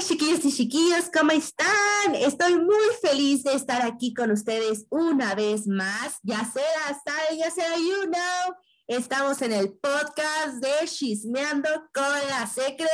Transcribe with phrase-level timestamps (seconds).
[0.00, 2.14] Chiquillos y chiquillos, ¿cómo están?
[2.14, 6.18] Estoy muy feliz de estar aquí con ustedes una vez más.
[6.22, 8.54] Ya sea, saben, ya sea, you know.
[8.86, 12.88] Estamos en el podcast de Chismeando con la Secre,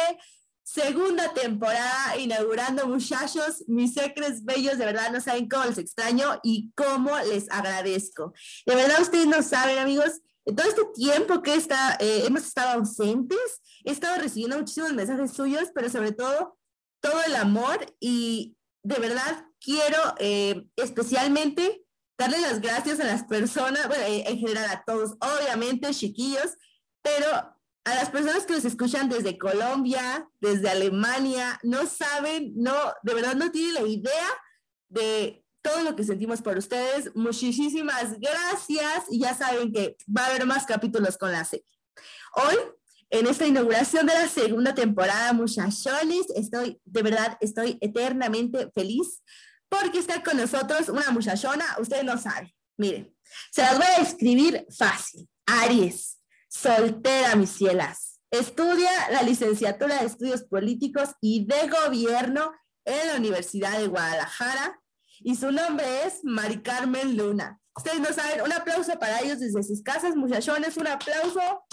[0.63, 6.73] segunda temporada, inaugurando muchachos, mis secres bellos, de verdad no saben cómo les extraño y
[6.75, 8.33] cómo les agradezco.
[8.65, 12.79] De verdad ustedes no saben, amigos, en todo este tiempo que está, eh, hemos estado
[12.79, 16.57] ausentes, he estado recibiendo muchísimos mensajes suyos, pero sobre todo
[17.05, 21.85] todo el amor y de verdad quiero eh, especialmente
[22.17, 26.57] darle las gracias a las personas, bueno, en general a todos, obviamente, chiquillos,
[27.03, 27.29] pero
[27.85, 33.35] a las personas que nos escuchan desde Colombia, desde Alemania, no saben, no, de verdad
[33.35, 34.29] no tienen la idea
[34.89, 37.15] de todo lo que sentimos por ustedes.
[37.15, 41.67] Muchísimas gracias y ya saben que va a haber más capítulos con la serie.
[42.37, 42.57] Hoy,
[43.11, 49.23] en esta inauguración de la segunda temporada, muchachones, estoy, de verdad, estoy eternamente feliz
[49.69, 52.53] porque está con nosotros una muchachona, ustedes no saben.
[52.77, 53.15] Miren,
[53.51, 55.29] se las voy a escribir fácil.
[55.47, 58.21] Aries, soltera, mis cielas.
[58.31, 62.53] Estudia la licenciatura de Estudios Políticos y de Gobierno
[62.85, 64.81] en la Universidad de Guadalajara
[65.21, 67.61] y su nombre es Mari Carmen Luna.
[67.77, 71.65] Ustedes no saben, un aplauso para ellos desde sus casas, muchachones, un aplauso.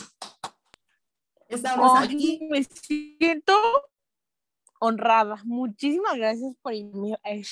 [1.51, 2.39] Estamos aquí.
[2.49, 3.53] Me siento
[4.79, 5.41] honrada.
[5.43, 7.43] Muchísimas gracias por invitarme.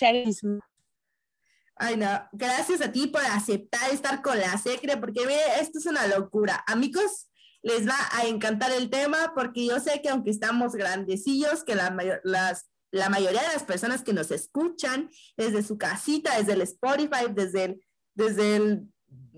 [1.76, 5.22] Ay, no, gracias a ti por aceptar estar con la secre, porque
[5.60, 6.64] esto es una locura.
[6.68, 7.30] Amigos,
[7.62, 11.92] les va a encantar el tema, porque yo sé que aunque estamos grandecillos, que la
[11.92, 16.62] mayor, las la mayoría de las personas que nos escuchan desde su casita, desde el
[16.62, 18.88] Spotify, desde el, desde el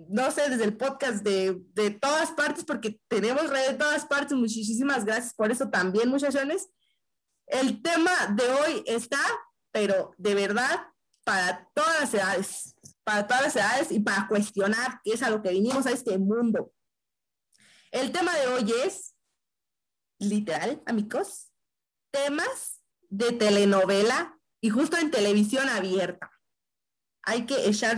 [0.09, 4.37] no sé, desde el podcast de, de todas partes, porque tenemos red de todas partes.
[4.37, 6.69] Muchísimas gracias por eso también, muchachones.
[7.47, 9.21] El tema de hoy está,
[9.71, 10.87] pero de verdad,
[11.23, 15.41] para todas las edades, para todas las edades y para cuestionar qué es a lo
[15.41, 16.73] que vinimos a este mundo.
[17.91, 19.15] El tema de hoy es,
[20.19, 21.51] literal, amigos,
[22.11, 26.31] temas de telenovela y justo en televisión abierta.
[27.23, 27.97] Hay que echar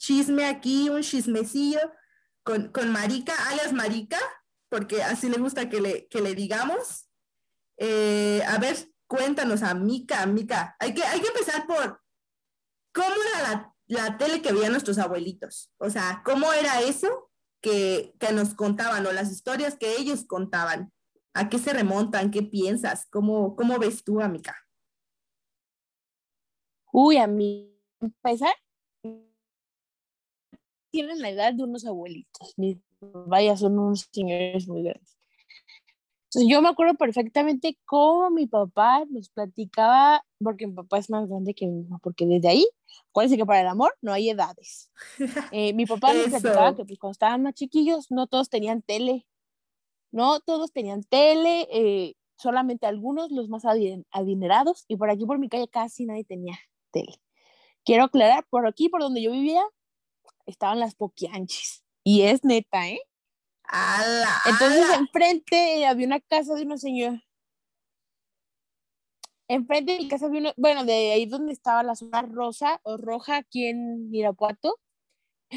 [0.00, 1.80] chisme aquí, un chismecillo
[2.42, 4.18] con, con Marica, alias Marica,
[4.70, 7.08] porque así le gusta que le, que le digamos.
[7.76, 10.74] Eh, a ver, cuéntanos, a Mica, Mica.
[10.80, 12.00] Hay que, hay que empezar por
[12.92, 15.70] cómo era la, la tele que veían nuestros abuelitos.
[15.76, 17.30] O sea, cómo era eso
[17.60, 20.92] que, que nos contaban o las historias que ellos contaban.
[21.34, 22.30] ¿A qué se remontan?
[22.30, 23.06] ¿Qué piensas?
[23.10, 24.56] ¿Cómo, cómo ves tú, amiga?
[26.90, 28.54] Uy, a mí, empezar,
[30.90, 32.54] tienen la edad de unos abuelitos.
[32.56, 35.16] Mis vaya, son unos señores muy grandes.
[36.24, 41.28] Entonces, yo me acuerdo perfectamente cómo mi papá nos platicaba, porque mi papá es más
[41.28, 42.66] grande que mi mamá, porque desde ahí,
[43.08, 44.90] acuérdense que para el amor no hay edades.
[45.52, 49.26] Eh, mi papá nos platicaba que pues, cuando estaban más chiquillos, no todos tenían tele,
[50.12, 55.48] no todos tenían tele, eh, solamente algunos, los más adinerados, y por aquí por mi
[55.48, 56.58] calle casi nadie tenía
[56.92, 57.20] tele.
[57.84, 59.64] Quiero aclarar, por aquí, por donde yo vivía,
[60.50, 63.00] estaban las poquianchis, y es neta, ¿eh?
[64.46, 67.22] Entonces enfrente había una casa de una señora.
[69.48, 72.96] Enfrente de mi casa había una, bueno, de ahí donde estaba la zona rosa o
[72.96, 74.78] roja aquí en Irapuato,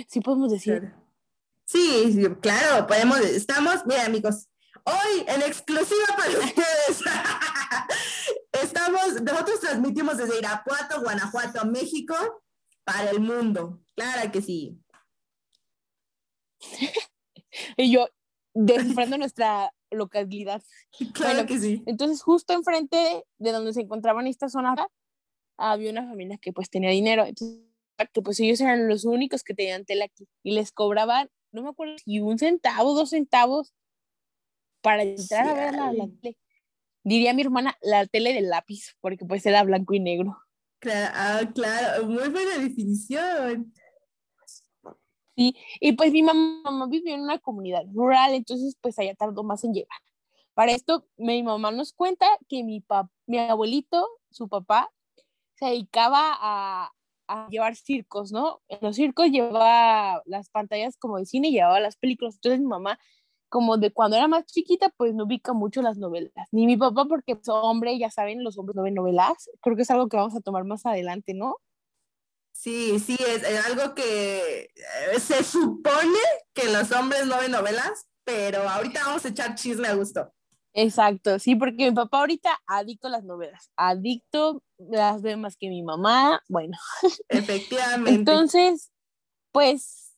[0.08, 0.94] sí podemos decir.
[1.66, 4.50] Sí, claro, podemos, estamos, mira amigos,
[4.84, 7.04] hoy en exclusiva para ustedes.
[8.64, 12.16] estamos, nosotros transmitimos desde Irapuato, Guanajuato, México,
[12.84, 13.81] para el mundo.
[13.96, 14.82] Claro que sí.
[17.78, 18.07] y yo,
[18.53, 20.62] descifrando nuestra localidad.
[21.13, 21.84] Claro que sí.
[21.85, 24.75] Entonces, justo enfrente de donde se encontraban esta zona,
[25.57, 27.25] había una familia que pues tenía dinero.
[27.25, 27.59] Entonces,
[28.13, 31.69] que pues ellos eran los únicos que tenían tela aquí y les cobraban no me
[31.69, 33.74] acuerdo si un centavo, dos centavos
[34.81, 36.38] para entrar a ver la, tele.
[37.04, 40.38] Diría mi hermana, la tele del lápiz, porque pues era blanco y negro.
[40.80, 43.71] Claro, ah, claro, muy buena definición.
[45.35, 49.63] Sí, y pues mi mamá vivió en una comunidad rural, entonces pues allá tardó más
[49.63, 49.97] en llegar.
[50.53, 52.83] Para esto, mi mamá nos cuenta que mi,
[53.27, 54.91] mi abuelito, su papá,
[55.56, 56.91] se dedicaba a,
[57.27, 58.62] a llevar circos, ¿no?
[58.68, 62.36] En los circos llevaba las pantallas como de cine llevaba las películas.
[62.36, 63.00] Entonces mi mamá,
[63.50, 66.47] como de cuando era más chiquita, pues no ubica mucho las novelas.
[66.51, 69.50] Ni mi papá, porque es hombre, ya saben, los hombres no ven novelas.
[69.62, 71.57] Creo que es algo que vamos a tomar más adelante, ¿no?
[72.53, 76.19] Sí, sí, es, algo que eh, se supone
[76.53, 80.31] que los hombres no ven novelas, pero ahorita vamos a echar chisme a gusto.
[80.75, 85.67] Exacto, sí, porque mi papá ahorita adicto a las novelas, adicto, las ve más que
[85.69, 86.77] mi mamá, bueno.
[87.29, 88.11] Efectivamente.
[88.11, 88.91] Entonces,
[89.51, 90.15] pues,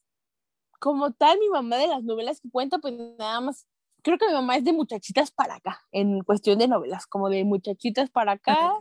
[0.79, 3.65] como tal, mi mamá de las novelas que cuenta, pues nada más,
[4.01, 7.43] creo que mi mamá es de muchachitas para acá, en cuestión de novelas, como de
[7.43, 8.71] muchachitas para acá,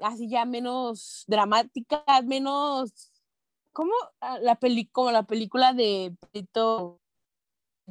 [0.00, 3.12] así ya menos dramáticas, menos,
[3.72, 7.00] como ah, la peli como la película de Pito,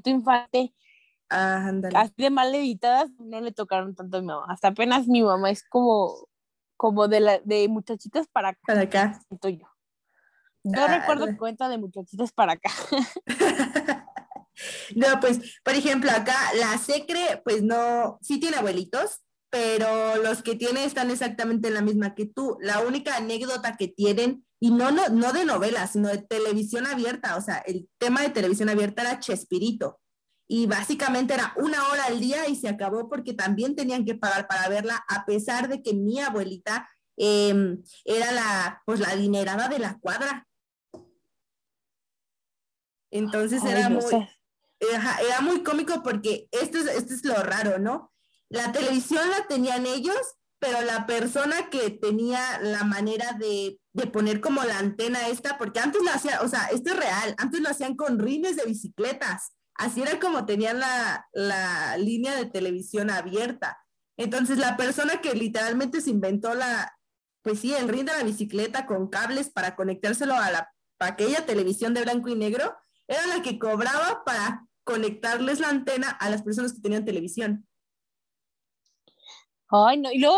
[0.06, 0.74] Infante,
[1.30, 4.46] Ah, así de mal editadas no le tocaron tanto a mi mamá.
[4.50, 6.28] Hasta apenas mi mamá es como,
[6.78, 8.62] como de, la, de muchachitas para acá.
[8.68, 9.20] Para acá.
[9.28, 9.68] siento yo.
[10.64, 12.70] Yo Ah, recuerdo que cuenta de muchachitas para acá.
[14.96, 19.23] No, pues, por ejemplo, acá la Secre, pues no, sí tiene abuelitos,
[19.54, 22.58] pero los que tiene están exactamente en la misma que tú.
[22.60, 27.38] La única anécdota que tienen, y no, no, no de novelas, sino de televisión abierta,
[27.38, 30.00] o sea, el tema de televisión abierta era Chespirito.
[30.48, 34.48] Y básicamente era una hora al día y se acabó porque también tenían que pagar
[34.48, 39.78] para verla, a pesar de que mi abuelita eh, era la, pues, la adinerada de
[39.78, 40.48] la cuadra.
[43.12, 44.28] Entonces Ay, era no muy, sé.
[44.96, 48.12] Ajá, era muy cómico porque esto es, esto es lo raro, ¿no?
[48.54, 50.16] La televisión la tenían ellos,
[50.60, 55.80] pero la persona que tenía la manera de, de poner como la antena esta, porque
[55.80, 59.54] antes lo hacían, o sea, esto es real, antes lo hacían con rines de bicicletas,
[59.74, 63.80] así era como tenían la, la línea de televisión abierta.
[64.18, 66.96] Entonces, la persona que literalmente se inventó la,
[67.42, 71.46] pues sí, el rin de la bicicleta con cables para conectárselo a la a aquella
[71.48, 72.78] televisión de blanco y negro,
[73.08, 77.68] era la que cobraba para conectarles la antena a las personas que tenían televisión.
[79.74, 80.12] Ay, no.
[80.12, 80.38] Y luego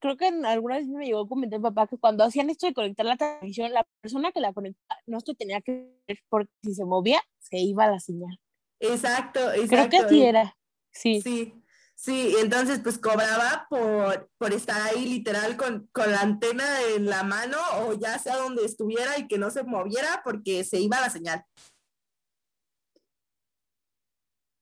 [0.00, 2.74] creo que en alguna vez me llegó a comentar papá que cuando hacían esto de
[2.74, 6.74] conectar la televisión, la persona que la conectaba no se tenía que ver porque si
[6.74, 8.36] se movía, se iba la señal.
[8.80, 9.68] Exacto, exacto.
[9.68, 10.56] Creo que así era.
[10.90, 11.22] Sí.
[11.22, 11.54] Sí,
[11.94, 16.64] sí, entonces pues cobraba por, por estar ahí literal con, con la antena
[16.96, 20.80] en la mano o ya sea donde estuviera y que no se moviera porque se
[20.80, 21.44] iba la señal.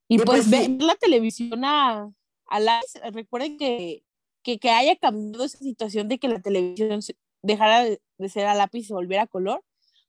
[0.06, 0.50] Y Y pues, pues, sí.
[0.50, 2.12] ver la televisión a,
[2.46, 2.80] a la...
[3.12, 4.04] Recuerden que,
[4.42, 7.00] que, que haya cambiado esa situación de que la televisión
[7.42, 9.62] dejara de, ser a lápiz y se volviera a color,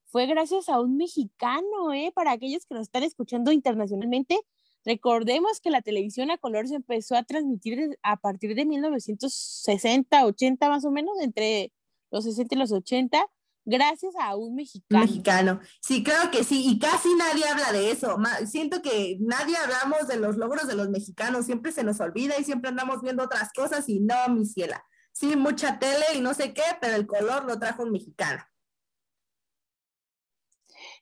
[0.06, 2.12] fue gracias a un mexicano, ¿eh?
[2.14, 4.38] Para aquellos que nos están escuchando internacionalmente,
[4.84, 10.68] recordemos que la televisión a color se empezó a transmitir a partir de 1960, 80
[10.68, 11.72] más o menos, entre
[12.10, 13.24] los 60 y los 80,
[13.64, 15.02] gracias a un mexicano.
[15.04, 15.60] mexicano.
[15.80, 18.16] Sí, creo que sí, y casi nadie habla de eso.
[18.46, 22.44] Siento que nadie hablamos de los logros de los mexicanos, siempre se nos olvida y
[22.44, 24.84] siempre andamos viendo otras cosas y no, mi ciela.
[25.12, 28.42] Sí, mucha tele y no sé qué, pero el color lo trajo un mexicano.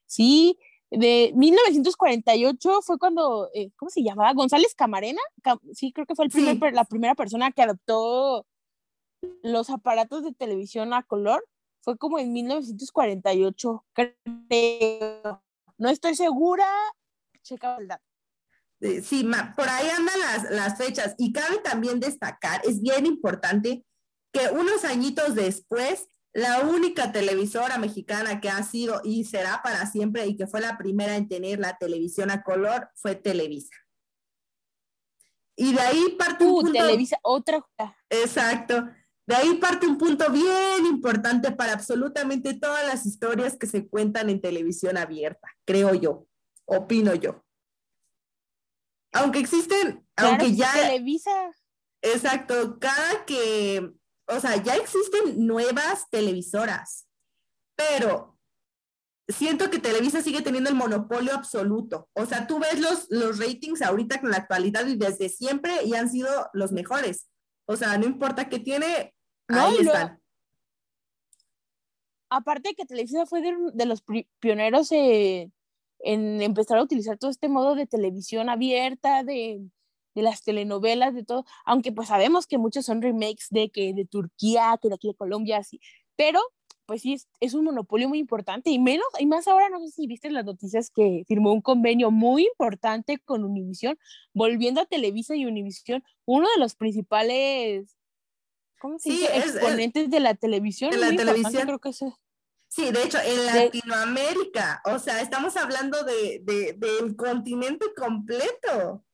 [0.07, 0.59] Sí,
[0.91, 4.33] de 1948 fue cuando, eh, ¿cómo se llamaba?
[4.35, 5.21] González Camarena.
[5.43, 6.61] Cam- sí, creo que fue el primer Sí.
[6.75, 8.45] la primera persona que adoptó
[9.43, 11.47] los aparatos de televisión a color.
[11.83, 15.43] Fue como en 1948, creo.
[15.79, 16.67] No estoy segura.
[17.43, 18.05] Checa el dato.
[18.81, 23.07] Eh, Sí, ma- por ahí andan las, las fechas y cabe también destacar, es bien
[23.07, 23.85] importante
[24.33, 30.27] que unos añitos después, la única televisora mexicana que ha sido y será para siempre
[30.27, 33.75] y que fue la primera en tener la televisión a color fue Televisa.
[35.57, 37.63] Y de ahí parte un Uh, punto, Televisa, otra.
[38.09, 38.89] exacto,
[39.31, 44.29] de ahí parte un punto bien importante para absolutamente todas las historias que se cuentan
[44.29, 46.27] en televisión abierta, creo yo,
[46.65, 47.45] opino yo.
[49.13, 51.31] Aunque existen, Claro, aunque ya, Televisa.
[52.03, 53.93] exacto, cada que,
[54.27, 57.07] o sea, ya existen nuevas televisoras,
[57.77, 58.37] pero
[59.29, 62.09] siento que Televisa sigue teniendo el monopolio absoluto.
[62.15, 65.95] O sea, tú ves los, los ratings ahorita con la actualidad y desde siempre y
[65.95, 67.29] han sido los mejores.
[67.67, 69.15] O sea, no importa qué tiene,
[69.51, 70.21] No, ahí luego- están.
[72.29, 74.03] aparte de que Televisa fue de, de los
[74.39, 75.51] pioneros eh,
[76.01, 79.61] en empezar a utilizar todo este modo de televisión abierta, de,
[80.15, 84.05] de las telenovelas, de todo, aunque pues sabemos que muchos son remakes de que de
[84.07, 85.81] Turquía, que de aquí de Colombia, así,
[86.17, 86.41] pero
[86.87, 89.93] pues sí, es, es un monopolio muy importante y menos, y más ahora, no sé
[89.93, 93.97] si viste las noticias que firmó un convenio muy importante con Univision,
[94.35, 97.97] volviendo a Televisa y Univision, uno de los principales,
[98.81, 99.37] ¿cómo se Sí, dice?
[99.37, 100.91] es- es- Exponentes de la televisión.
[100.91, 101.63] de la televisión.
[101.65, 107.17] creo que Sí, de hecho, en De- Latinoamérica, o sea, estamos hablando de, de- del
[107.17, 109.05] continente completo.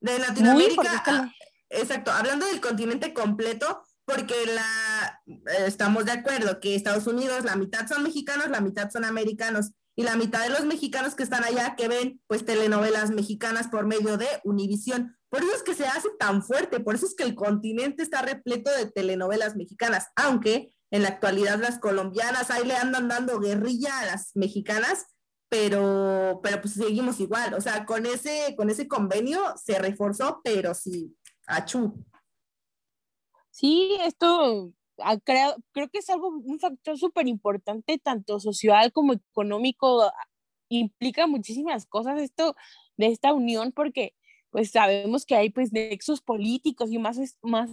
[0.00, 1.10] De Latinoamérica, importante.
[1.10, 1.34] a-
[1.70, 7.54] exacto, hablando del continente completo, porque la, eh, estamos de acuerdo que Estados Unidos, la
[7.56, 9.72] mitad son mexicanos, la mitad son americanos.
[9.96, 13.86] y la mitad de los mexicanos que están allá que ven pues telenovelas mexicanas por
[13.86, 15.18] medio de Univisión.
[15.30, 18.20] Por eso es que se hace tan fuerte, por eso es que el continente está
[18.20, 24.00] repleto de telenovelas mexicanas, aunque en la actualidad las colombianas ahí le andan dando guerrilla
[24.00, 25.06] a las mexicanas,
[25.48, 30.74] pero, pero pues seguimos igual, o sea, con ese, con ese convenio se reforzó, pero
[30.74, 32.04] sí, achú.
[33.50, 34.72] Sí, esto
[35.24, 40.10] creo, creo que es algo, un factor súper importante, tanto social como económico,
[40.68, 42.56] implica muchísimas cosas esto
[42.96, 44.14] de esta unión, porque
[44.50, 47.70] pues sabemos que hay pues nexos políticos y más, más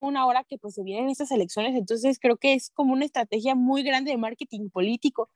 [0.00, 3.54] una hora que pues se vienen estas elecciones, entonces creo que es como una estrategia
[3.54, 5.30] muy grande de marketing político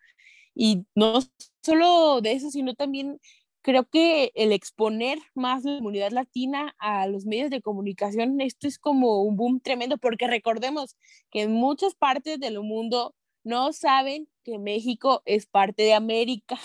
[0.55, 1.21] y no
[1.63, 3.21] solo de eso, sino también
[3.63, 8.79] creo que el exponer más la comunidad latina a los medios de comunicación, esto es
[8.79, 10.97] como un boom tremendo, porque recordemos
[11.31, 13.15] que en muchas partes del mundo
[13.45, 16.59] no saben que México es parte de América.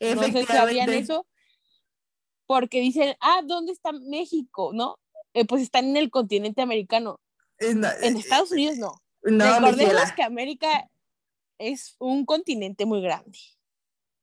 [0.00, 1.26] No sé si sabían eso,
[2.48, 4.72] porque dicen, ah, ¿dónde está México?
[4.72, 4.98] ¿No?
[5.34, 7.20] Eh, pues están en el continente americano.
[7.58, 8.94] en eh, Estados Unidos no.
[9.22, 10.88] no Recordemos que América
[11.58, 13.38] es un continente muy grande.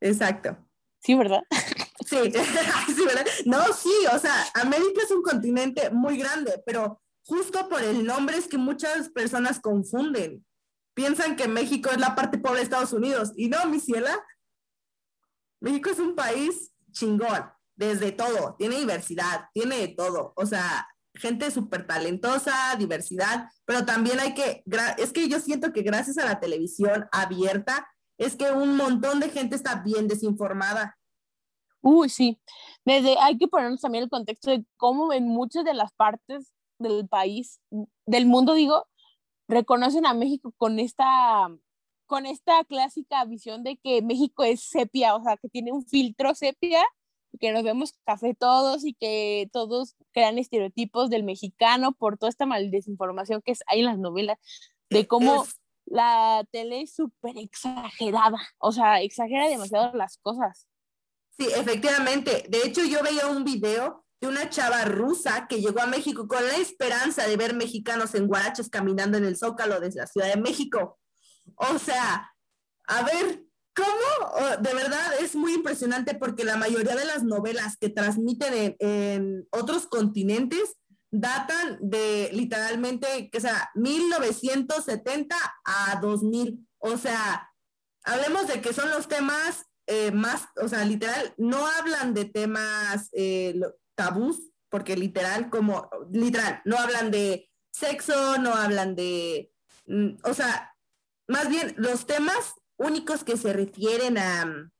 [0.01, 0.58] Exacto.
[1.00, 1.44] Sí, ¿verdad?
[2.05, 2.17] Sí,
[2.96, 3.25] sí, ¿verdad?
[3.46, 8.38] No, sí, o sea, América es un continente muy grande, pero justo por el nombre
[8.38, 10.46] es que muchas personas confunden.
[10.94, 13.32] Piensan que México es la parte pobre de Estados Unidos.
[13.36, 14.24] Y no, mi ciela.
[15.62, 18.55] México es un país chingón, desde todo.
[18.58, 20.34] Tiene diversidad, tiene todo.
[20.36, 24.63] O sea, gente súper talentosa, diversidad, pero también hay que,
[24.98, 29.29] es que yo siento que gracias a la televisión abierta, es que un montón de
[29.29, 30.98] gente está bien desinformada.
[31.82, 32.39] Uy, sí.
[32.86, 37.08] Desde, hay que ponernos también el contexto de cómo en muchas de las partes del
[37.08, 37.60] país,
[38.05, 38.88] del mundo, digo,
[39.48, 41.50] reconocen a México con esta,
[42.05, 46.34] con esta clásica visión de que México es sepia, o sea, que tiene un filtro
[46.34, 46.84] sepia,
[47.38, 52.46] que nos vemos café todos y que todos crean estereotipos del mexicano por toda esta
[52.46, 54.38] mal desinformación que hay en las novelas,
[54.89, 55.46] de cómo
[55.86, 60.68] la tele es súper exagerada, o sea, exagera demasiado las cosas.
[61.38, 62.46] Sí, efectivamente.
[62.50, 66.46] De hecho, yo veía un video de una chava rusa que llegó a México con
[66.46, 70.42] la esperanza de ver mexicanos en guaraches caminando en el Zócalo desde la Ciudad de
[70.42, 70.98] México.
[71.56, 72.34] O sea,
[72.88, 73.44] a ver,
[73.75, 74.58] ¿cómo?
[74.62, 79.88] De verdad es muy impresionante porque la mayoría de las novelas que transmiten en, otros
[79.88, 80.77] continentes
[81.12, 86.67] datan de literalmente, que sea, 1970 a 2000.
[86.79, 87.51] O sea,
[88.03, 93.10] hablemos de que son los temas eh, más, o sea, literal, no hablan de temas
[93.13, 93.60] eh,
[93.96, 99.51] tabús, porque literal, como, literal, no hablan de sexo, no hablan de,
[99.86, 100.75] mm, o sea,
[101.27, 104.72] más bien los temas únicos que se refieren a,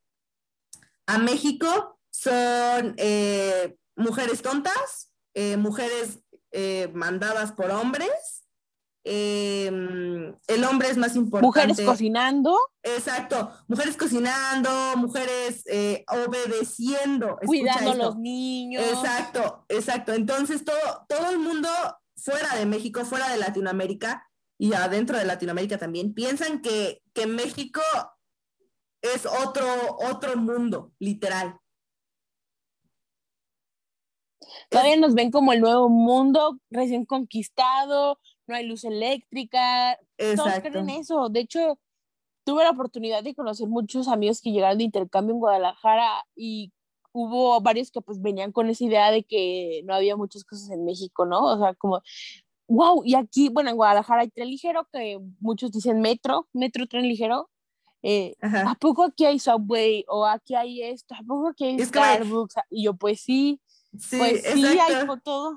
[1.08, 5.12] a México son eh, mujeres tontas,
[5.58, 6.20] mujeres
[6.94, 8.46] mandadas por hombres,
[9.08, 11.46] Em, el hombre es más importante.
[11.46, 12.58] Mujeres cocinando.
[12.82, 17.38] Exacto, mujeres cocinando, mujeres eh, obedeciendo.
[17.46, 18.84] Cuidando a los niños.
[18.84, 20.12] Exacto, exacto.
[20.12, 21.70] Entonces todo, todo el mundo
[22.18, 27.82] fuera de México, fuera de Latinoamérica y adentro de Latinoamérica también, piensan que, que México
[29.02, 29.66] es otro,
[30.10, 31.60] otro mundo, literal.
[34.70, 40.90] Todavía nos ven como el nuevo mundo recién conquistado, no hay luz eléctrica, todos creen
[40.90, 41.30] eso.
[41.30, 41.80] De hecho,
[42.44, 46.72] tuve la oportunidad de conocer muchos amigos que llegaron de intercambio en Guadalajara y
[47.12, 50.84] hubo varios que pues venían con esa idea de que no había muchas cosas en
[50.84, 51.46] México, ¿no?
[51.46, 52.02] O sea, como,
[52.68, 57.08] wow, y aquí, bueno, en Guadalajara hay tren ligero, que muchos dicen metro, metro, tren
[57.08, 57.50] ligero.
[58.02, 60.06] Eh, ¿A poco aquí hay Subway?
[60.08, 61.16] ¿O aquí hay esto?
[61.16, 62.56] ¿A poco aquí hay Starbucks?
[62.70, 63.60] Y yo, pues sí,
[63.98, 65.56] sí pues sí, hay todo.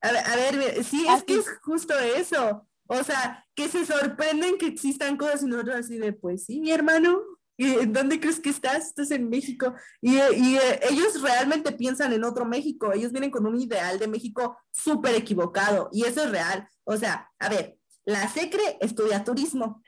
[0.00, 2.64] A ver, sí, es que es justo eso.
[2.86, 6.70] O sea, que se sorprenden que existan cosas y nosotros así de, pues sí, mi
[6.70, 7.20] hermano,
[7.56, 8.86] ¿y dónde crees que estás?
[8.86, 9.74] Estás en México.
[10.00, 12.92] Y, y eh, ellos realmente piensan en otro México.
[12.92, 15.88] Ellos vienen con un ideal de México súper equivocado.
[15.92, 16.68] Y eso es real.
[16.84, 19.82] O sea, a ver, la SECRE estudia turismo.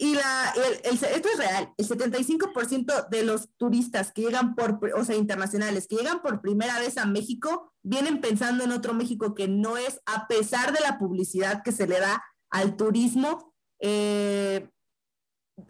[0.00, 5.04] Y la, el, esto es real, el 75% de los turistas que llegan por, o
[5.04, 9.48] sea, internacionales, que llegan por primera vez a México, vienen pensando en otro México que
[9.48, 14.68] no es, a pesar de la publicidad que se le da al turismo eh,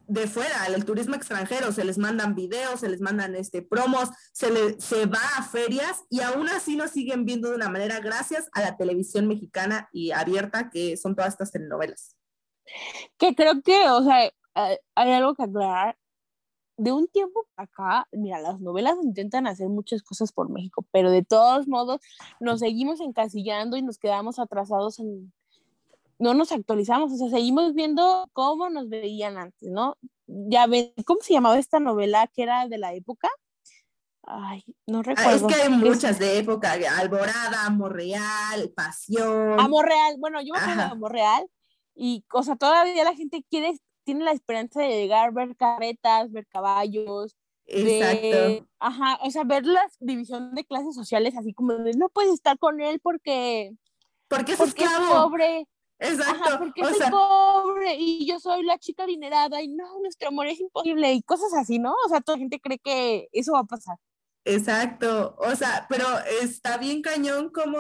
[0.07, 4.51] de fuera, al turismo extranjero, se les mandan videos, se les mandan este, promos, se,
[4.51, 8.49] le, se va a ferias y aún así nos siguen viendo de una manera gracias
[8.53, 12.17] a la televisión mexicana y abierta que son todas estas telenovelas.
[13.17, 14.31] Que creo que, o sea,
[14.95, 15.97] hay algo que aclarar.
[16.77, 21.25] de un tiempo acá, mira, las novelas intentan hacer muchas cosas por México, pero de
[21.25, 22.01] todos modos
[22.41, 25.33] nos seguimos encasillando y nos quedamos atrasados en,
[26.19, 29.97] no nos actualizamos, o sea, seguimos viendo cómo nos veían antes, ¿no?
[30.27, 33.29] Ya ven, ¿cómo se llamaba esta novela que era de la época?
[34.23, 35.31] Ay, no recuerdo.
[35.31, 39.59] Ah, es que hay muchas de época, Alborada, Amor Real, Pasión.
[39.59, 41.49] Amor Real, bueno, yo me acuerdo de Amor Real
[41.95, 46.47] y, o sea, todavía la gente quiere, tiene la esperanza de llegar, ver carretas, ver
[46.47, 47.37] caballos.
[47.71, 48.67] Exacto.
[48.79, 52.59] ajá, o sea, ver la división de clases sociales así como de, no puedes estar
[52.59, 53.75] con él porque...
[54.27, 55.67] Porque es, porque es pobre.
[55.99, 56.59] Exacto.
[56.59, 61.13] porque soy pobre y yo soy la chica adinerada y no, nuestro amor es imposible
[61.13, 61.95] y cosas así, ¿no?
[62.05, 63.97] O sea, toda la gente cree que eso va a pasar.
[64.45, 65.37] Exacto.
[65.39, 66.07] O sea, pero
[66.41, 67.79] está bien cañón como,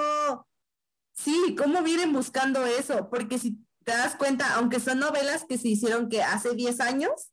[1.12, 5.68] sí, cómo vienen buscando eso, porque si te das cuenta, aunque son novelas que se
[5.68, 7.30] hicieron que hace 10 años,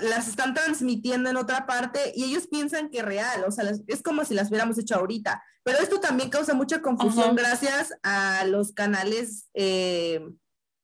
[0.00, 4.24] las están transmitiendo en otra parte y ellos piensan que real, o sea, es como
[4.24, 5.42] si las hubiéramos hecho ahorita.
[5.64, 10.20] Pero esto también causa mucha confusión gracias a los canales, eh,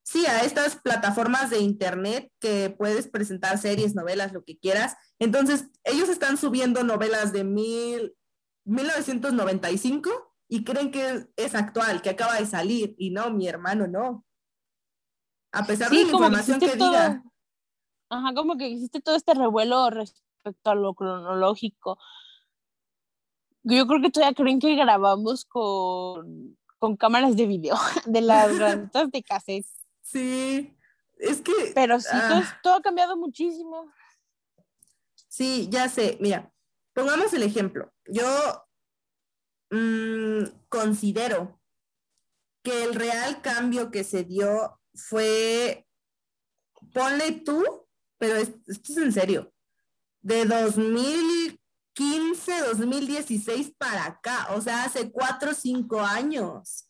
[0.04, 4.96] sí, a estas plataformas de internet que puedes presentar series, novelas, lo que quieras.
[5.18, 8.14] Entonces, ellos están subiendo novelas de mil,
[8.64, 12.94] 1995 y creen que es actual, que acaba de salir.
[12.98, 14.24] Y no, mi hermano, no.
[15.52, 17.24] A pesar de la información que, diga.
[18.10, 21.98] Ajá, como que existe todo este revuelo respecto a lo cronológico.
[23.62, 29.10] Yo creo que todavía creen que grabamos con, con cámaras de video, de las grandes
[29.10, 29.66] de cassette.
[30.00, 30.74] Sí,
[31.18, 31.52] es que...
[31.74, 32.58] Pero sí, ah.
[32.62, 33.92] todo, ha cambiado muchísimo.
[35.28, 36.16] Sí, ya sé.
[36.20, 36.50] Mira,
[36.94, 37.92] pongamos el ejemplo.
[38.06, 38.26] Yo
[39.70, 41.60] mm, considero
[42.62, 45.86] que el real cambio que se dio fue,
[46.92, 47.87] ponle tú
[48.18, 49.52] pero esto es en serio,
[50.20, 56.84] de 2015, 2016 para acá, o sea, hace cuatro o cinco años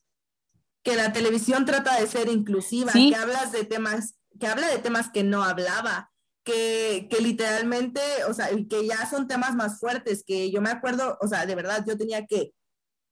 [0.83, 5.11] que la televisión trata de ser inclusiva, que hablas de temas, que habla de temas
[5.11, 6.11] que no hablaba,
[6.45, 11.19] que, que, literalmente, o sea, que ya son temas más fuertes, que yo me acuerdo,
[11.21, 12.55] o sea, de verdad, yo tenía que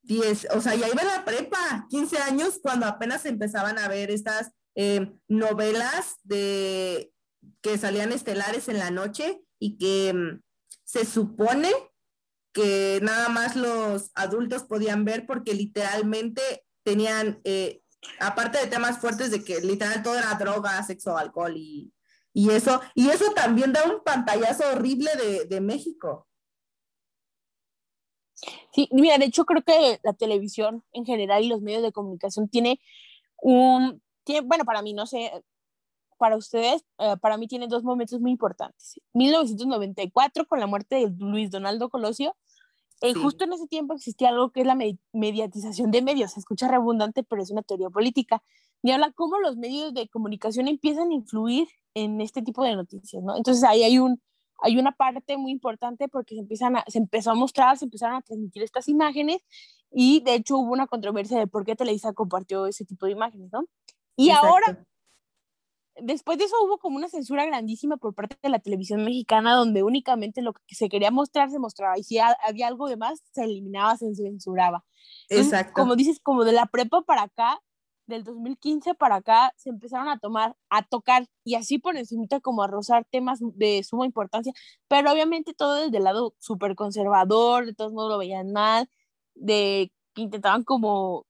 [0.04, 4.10] 10, o sea, ya iba a la prepa, 15 años, cuando apenas empezaban a ver
[4.10, 7.12] estas eh, novelas de,
[7.66, 10.40] que salían estelares en la noche y que mm,
[10.84, 11.68] se supone
[12.52, 17.82] que nada más los adultos podían ver porque literalmente tenían, eh,
[18.20, 21.92] aparte de temas fuertes de que literal todo era droga, sexo, alcohol y,
[22.50, 26.28] eso, y eso también da un pantallazo horrible de, de México.
[28.72, 32.48] Sí, mira, de hecho creo que la televisión en general y los medios de comunicación
[32.48, 32.80] tiene
[33.38, 34.00] un,
[34.44, 35.32] bueno, para mí, no sé,
[36.16, 39.00] para ustedes, eh, para mí tiene dos momentos muy importantes.
[39.14, 42.36] 1994 con la muerte de Luis Donaldo Colosio.
[43.02, 44.78] Eh, justo en ese tiempo existía algo que es la
[45.12, 46.32] mediatización de medios.
[46.32, 48.42] Se escucha redundante, pero es una teoría política.
[48.82, 53.22] Y habla cómo los medios de comunicación empiezan a influir en este tipo de noticias,
[53.22, 53.36] ¿no?
[53.36, 54.20] Entonces ahí hay, un,
[54.62, 58.16] hay una parte muy importante porque se, empiezan a, se empezó a mostrar, se empezaron
[58.16, 59.38] a transmitir estas imágenes
[59.90, 63.50] y de hecho hubo una controversia de por qué Televisa compartió ese tipo de imágenes,
[63.52, 63.64] ¿no?
[64.14, 64.84] Y ahora
[66.00, 69.82] después de eso hubo como una censura grandísima por parte de la televisión mexicana donde
[69.82, 73.44] únicamente lo que se quería mostrar se mostraba y si había algo de más se
[73.44, 74.84] eliminaba, se censuraba.
[75.28, 75.72] Exacto.
[75.74, 77.60] Como dices, como de la prepa para acá,
[78.06, 82.62] del 2015 para acá, se empezaron a tomar, a tocar y así por encima como
[82.62, 84.52] a rozar temas de suma importancia,
[84.88, 88.88] pero obviamente todo desde el lado súper conservador, de todos modos lo veían mal,
[89.34, 91.26] de que intentaban como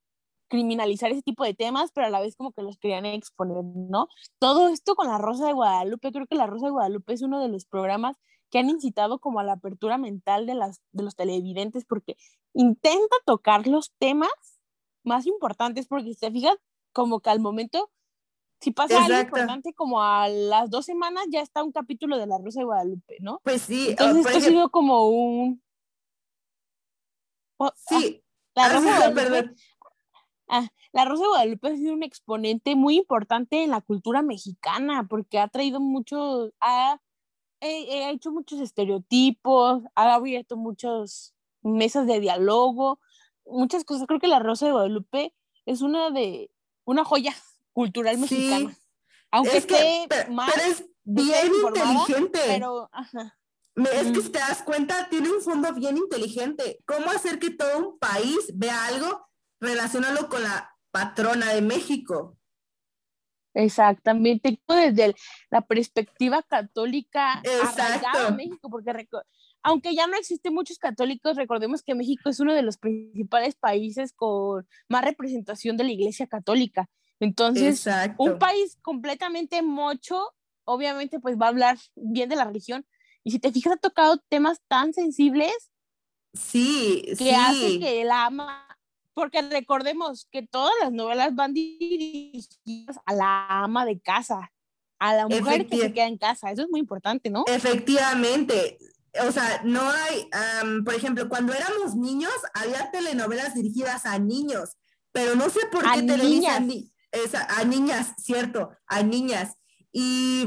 [0.49, 4.09] criminalizar ese tipo de temas, pero a la vez como que los querían exponer, ¿no?
[4.39, 7.41] Todo esto con La Rosa de Guadalupe, creo que La Rosa de Guadalupe es uno
[7.41, 8.17] de los programas
[8.51, 12.17] que han incitado como a la apertura mental de, las, de los televidentes porque
[12.55, 14.31] intenta tocar los temas
[15.05, 16.57] más importantes, porque si te fijas,
[16.93, 17.91] como que al momento,
[18.61, 22.39] si pasa algo importante, como a las dos semanas ya está un capítulo de La
[22.39, 23.41] Rosa de Guadalupe, ¿no?
[23.45, 23.91] Pues sí.
[23.91, 25.63] Entonces esto ha sido como un...
[27.75, 28.23] sí.
[28.55, 29.55] Ah, la Rosa de Guadalupe
[30.49, 35.07] Ah, la Rosa de Guadalupe ha sido un exponente muy importante en la cultura mexicana
[35.09, 37.01] porque ha traído mucho, ha,
[37.61, 43.01] ha hecho muchos estereotipos, ha abierto muchas mesas de diálogo,
[43.45, 44.07] muchas cosas.
[44.07, 46.51] Creo que la Rosa de Guadalupe es una de
[46.85, 47.35] una joya
[47.73, 48.77] cultural mexicana.
[49.31, 52.41] Aunque es que, más, pero es bien inteligente.
[52.47, 52.89] Pero,
[53.75, 56.79] Es que si te das cuenta, tiene un fondo bien inteligente.
[56.87, 59.27] ¿Cómo hacer que todo un país vea algo
[59.61, 62.37] relacionarlo con la patrona de México.
[63.57, 65.15] Exactamente, desde
[65.51, 67.43] la perspectiva católica
[68.29, 68.93] en México, porque
[69.63, 74.13] aunque ya no existen muchos católicos, recordemos que México es uno de los principales países
[74.13, 76.89] con más representación de la Iglesia Católica.
[77.19, 77.89] Entonces,
[78.19, 82.87] un país completamente mocho, obviamente, pues va a hablar bien de la religión.
[83.25, 85.73] Y si te fijas, ha tocado temas tan sensibles.
[86.35, 87.31] Sí, que sí.
[87.31, 88.66] hace que el ama
[89.17, 94.53] porque recordemos que todas las novelas van dirigidas a la ama de casa,
[94.99, 96.51] a la mujer que se queda en casa.
[96.51, 97.45] Eso es muy importante, ¿no?
[97.47, 98.77] Efectivamente.
[99.27, 100.29] O sea, no hay,
[100.85, 104.77] por ejemplo, cuando éramos niños, había telenovelas dirigidas a niños,
[105.13, 106.71] pero no sé por qué televisan
[107.33, 109.57] a, a niñas, cierto, a niñas.
[109.93, 110.47] Y,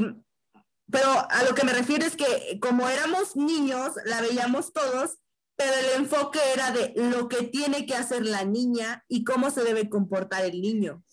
[0.88, 5.18] pero a lo que me refiero es que como éramos niños, la veíamos todos
[5.60, 9.62] pero el enfoque era de lo que tiene que hacer la niña y cómo se
[9.62, 11.04] debe comportar el niño.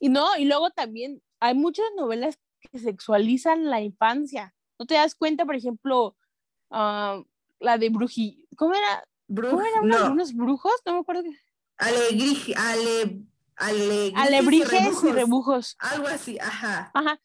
[0.00, 4.52] Y no, y luego también hay muchas novelas que sexualizan la infancia.
[4.80, 6.16] ¿No te das cuenta, por ejemplo,
[6.70, 7.22] ah,
[7.60, 9.04] la de Bruji, ¿cómo era?
[9.28, 10.74] ¿Cómo eran unos, brujos?
[10.84, 11.22] No me acuerdo.
[11.76, 13.22] Alegrij, ale,
[13.54, 15.76] ale, Alebrijes y rebujos.
[15.78, 16.90] Algo así, ajá.
[16.94, 17.20] Ajá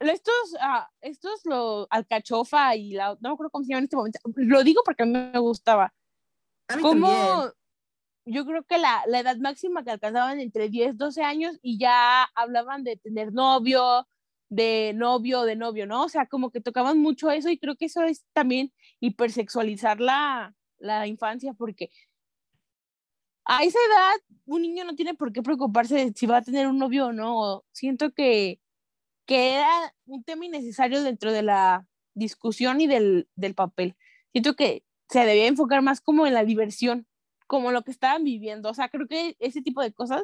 [0.00, 3.96] estos, ah, estos lo alcachofa y la, no me acuerdo cómo se llama en este
[3.96, 5.92] momento, lo digo porque a mí me gustaba.
[6.68, 7.52] A mí Como,
[8.24, 12.24] yo creo que la, la, edad máxima que alcanzaban entre 10, 12 años y ya
[12.34, 14.06] hablaban de tener novio,
[14.48, 16.04] de novio, de novio, ¿no?
[16.04, 20.54] O sea, como que tocaban mucho eso y creo que eso es también hipersexualizar la,
[20.78, 21.90] la infancia porque
[23.44, 26.66] a esa edad un niño no tiene por qué preocuparse de si va a tener
[26.66, 27.64] un novio o no.
[27.72, 28.60] Siento que
[29.26, 33.96] que era un tema innecesario dentro de la discusión y del, del papel.
[34.32, 37.06] Siento que se debía enfocar más como en la diversión,
[37.46, 38.70] como lo que estaban viviendo.
[38.70, 40.22] O sea, creo que ese tipo de cosas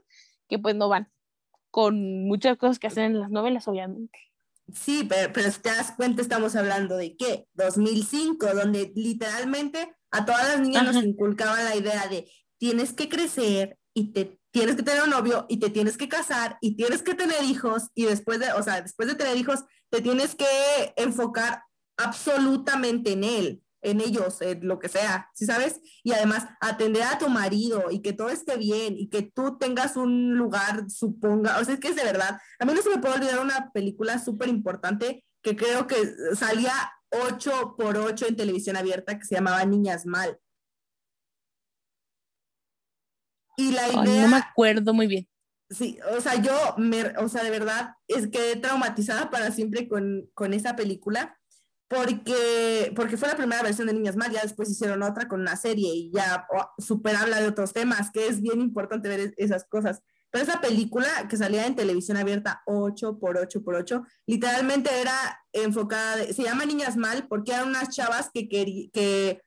[0.49, 1.11] que pues no van
[1.71, 4.19] con muchas cosas que hacen en las novelas, obviamente.
[4.73, 7.47] Sí, pero, pero si te das cuenta, estamos hablando de qué?
[7.55, 13.79] 2005, donde literalmente a todas las niñas nos inculcaban la idea de tienes que crecer
[13.95, 17.15] y te tienes que tener un novio y te tienes que casar y tienes que
[17.15, 20.47] tener hijos y después de, o sea, después de tener hijos, te tienes que
[20.97, 21.63] enfocar
[21.97, 25.81] absolutamente en él, en ellos, en lo que sea, ¿sí sabes?
[26.05, 29.97] Y además atender a tu marido y que todo esté bien y que tú tengas
[29.97, 32.99] un lugar, suponga, o sea, es que es de verdad, a mí no se me
[32.99, 35.97] puede olvidar una película súper importante que creo que
[36.37, 36.73] salía
[37.11, 40.39] 8 por 8 en televisión abierta que se llamaba Niñas Mal
[43.57, 44.23] y la idea...
[44.23, 45.29] no me acuerdo muy bien.
[45.71, 50.29] Sí, o sea, yo, me, o sea, de verdad, es que traumatizada para siempre con,
[50.35, 51.39] con esa película,
[51.89, 55.57] porque, porque fue la primera versión de Niñas Mal, ya después hicieron otra con una
[55.57, 59.65] serie y ya oh, super habla de otros temas, que es bien importante ver esas
[59.65, 60.03] cosas.
[60.31, 65.39] Pero esa película que salía en televisión abierta 8 por 8 por 8, literalmente era
[65.53, 69.43] enfocada, se llama Niñas Mal porque eran unas chavas que, que que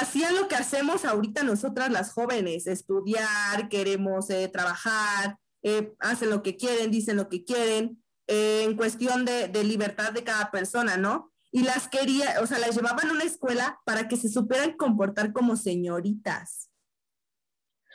[0.00, 6.42] hacían lo que hacemos ahorita nosotras las jóvenes, estudiar, queremos eh, trabajar, eh, hacen lo
[6.42, 10.96] que quieren, dicen lo que quieren, eh, en cuestión de, de, libertad de cada persona,
[10.96, 11.32] ¿no?
[11.52, 15.32] Y las quería, o sea, las llevaban a una escuela para que se supieran comportar
[15.32, 16.70] como señoritas.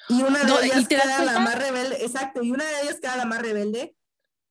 [0.10, 3.08] Y una de ellas que era la más rebelde, exacto, y una de ellas que
[3.08, 3.96] era la más rebelde,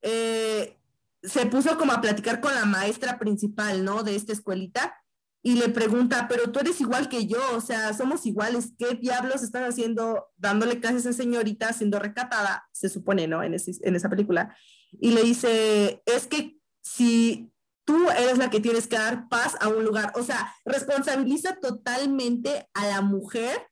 [0.02, 4.02] se puso como a platicar con la maestra principal, ¿no?
[4.02, 5.03] De esta escuelita,
[5.46, 9.42] y le pregunta, pero tú eres igual que yo, o sea, somos iguales, ¿qué diablos
[9.42, 12.66] estás haciendo dándole clases a esa señorita siendo recatada?
[12.72, 13.42] Se supone, ¿no?
[13.42, 14.56] En, en esa película.
[14.92, 17.52] Y le dice, es que si
[17.84, 22.66] tú eres la que tienes que dar paz a un lugar, o sea, responsabiliza totalmente
[22.72, 23.68] a la mujer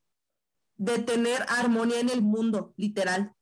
[0.77, 3.33] de tener armonía en el mundo, literal.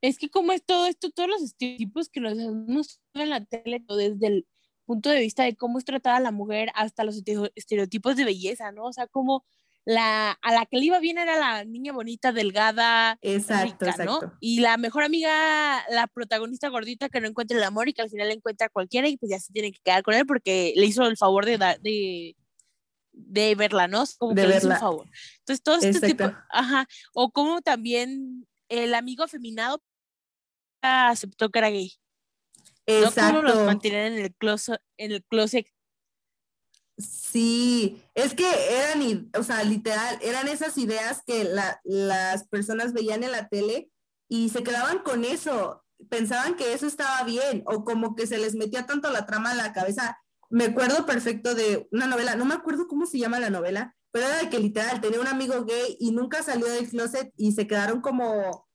[0.00, 3.84] Es que como es todo esto, todos los estereotipos que nos, nos en la tele,
[3.86, 4.46] desde el
[4.88, 7.22] punto de vista de cómo es tratada la mujer hasta los
[7.54, 8.86] estereotipos de belleza, ¿no?
[8.86, 9.44] O sea, como
[9.84, 14.20] la, a la que le iba bien era la niña bonita, delgada, exacto, rica, ¿no?
[14.40, 18.08] Y la mejor amiga, la protagonista gordita que no encuentra el amor y que al
[18.08, 20.86] final encuentra a cualquiera y pues ya se tiene que quedar con él porque le
[20.86, 22.34] hizo el favor de, de,
[23.12, 24.04] de verla, ¿no?
[24.16, 25.06] Como que le hizo un favor.
[25.40, 29.82] Entonces, todo este tipo, ajá, o como también el amigo afeminado
[30.80, 31.92] aceptó que era gay.
[32.88, 33.42] Exacto.
[33.42, 34.80] No como los mantienen en el closet.
[34.96, 35.66] En el closet.
[36.96, 41.48] Sí, es que eran, o sea, literal, eran esas ideas que
[41.84, 43.90] las personas veían en la tele
[44.28, 48.56] y se quedaban con eso, pensaban que eso estaba bien o como que se les
[48.56, 50.18] metía tanto la trama en la cabeza.
[50.50, 54.26] Me acuerdo perfecto de una novela, no me acuerdo cómo se llama la novela, pero
[54.26, 57.68] era de que literal tenía un amigo gay y nunca salió del closet y se
[57.68, 58.67] quedaron como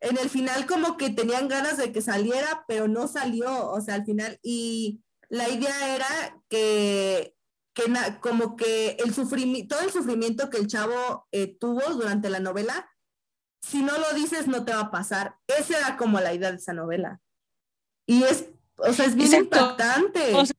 [0.00, 3.94] en el final como que tenían ganas de que saliera, pero no salió, o sea,
[3.94, 7.34] al final, y la idea era que,
[7.74, 7.84] que
[8.20, 12.88] como que el sufrimiento, todo el sufrimiento que el chavo eh, tuvo durante la novela,
[13.62, 15.36] si no lo dices no te va a pasar.
[15.46, 17.20] Esa era como la idea de esa novela.
[18.06, 20.34] Y es, o sea, es bien impactante.
[20.34, 20.54] O sea,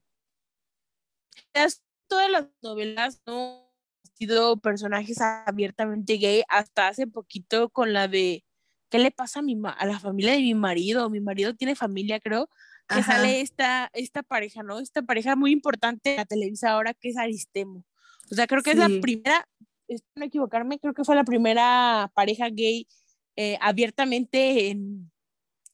[2.08, 3.72] todas las novelas no
[4.04, 8.44] han sido personajes abiertamente gay hasta hace poquito con la de
[8.90, 11.10] ¿qué le pasa a, mi a la familia de mi marido?
[11.10, 12.50] Mi marido tiene familia, creo,
[12.88, 14.80] que sale esta, esta pareja, ¿no?
[14.80, 17.84] Esta pareja muy importante en la televisión ahora que es Aristemo.
[18.32, 19.48] O sea, creo que es la primera,
[19.88, 22.88] espero no equivocarme, creo que fue la primera pareja gay
[23.36, 25.12] eh, abiertamente en,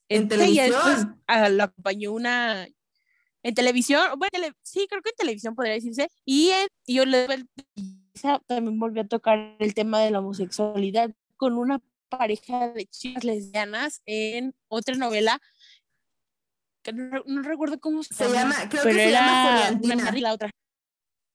[0.10, 0.72] en, televisión.
[0.72, 2.68] después ah, lo acompañó una
[3.44, 7.28] en televisión, bueno, sí, creo que en televisión podría decirse, y, en, y yo le
[8.48, 11.82] también volvió a tocar el tema de la homosexualidad con una
[12.18, 15.40] pareja de chicas lesbianas en otra novela
[16.84, 20.12] que no, recuerdo cómo se, llama, creo que se llama Juliantina.
[20.20, 20.52] La otra.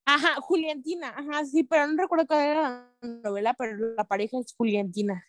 [0.05, 4.55] Ajá, Juliantina, ajá, sí, pero no recuerdo cuál era la novela, pero la pareja es
[4.55, 5.25] Juliantina.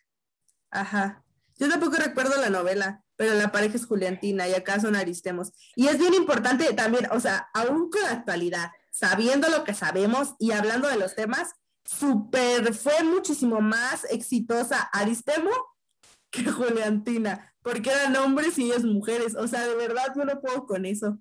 [0.72, 1.24] Ajá.
[1.58, 5.52] Yo tampoco recuerdo la novela, pero la pareja es Juliantina y acá son Aristemos.
[5.76, 10.36] Y es bien importante también, o sea, aún con la actualidad, sabiendo lo que sabemos
[10.40, 15.52] y hablando de los temas, super, fue muchísimo más exitosa Aristemo
[16.32, 19.36] que Juliantina, porque eran hombres y ellas mujeres.
[19.36, 21.20] O sea, de verdad yo no puedo con eso.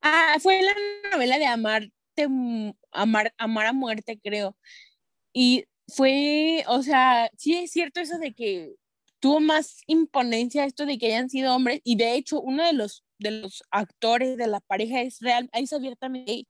[0.00, 0.74] Ah, fue la
[1.10, 1.92] novela de Amarte,
[2.92, 4.56] Amar, Amar a Muerte, creo.
[5.32, 8.74] Y fue, o sea, sí es cierto eso de que
[9.20, 11.80] tuvo más imponencia esto de que hayan sido hombres.
[11.84, 15.72] Y de hecho, uno de los, de los actores de la pareja es real, es
[15.72, 16.46] abiertamente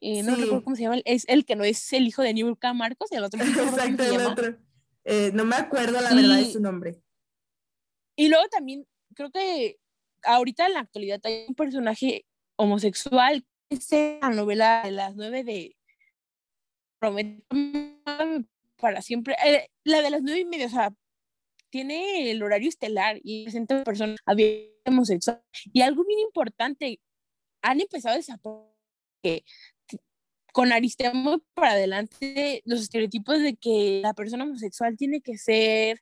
[0.00, 2.72] eh, no recuerdo cómo se llama, es el que no es el hijo de Niurka
[2.72, 3.40] Marcos, el otro.
[3.42, 4.56] Exacto, el otro.
[5.04, 7.02] Eh, no me acuerdo la verdad de su nombre.
[8.16, 9.78] Y luego también, creo que
[10.24, 15.76] ahorita en la actualidad hay un personaje homosexual, es la novela de las nueve de
[18.80, 20.92] para siempre, eh, la de las nueve y media, o sea,
[21.70, 24.18] tiene el horario estelar y presenta personas
[24.84, 25.42] homosexuales.
[25.72, 27.00] Y algo bien importante,
[27.62, 28.68] han empezado a desaparecer
[29.22, 29.44] que
[30.52, 36.00] con Aristemo para adelante los estereotipos de que la persona homosexual tiene que ser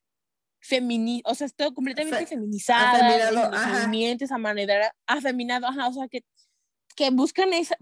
[0.61, 3.30] feminista, o sea, es todo completamente feminizada,
[3.68, 6.24] movimientos, a manera afeminado, ajá, o sea, que,
[6.96, 7.76] que buscan esa,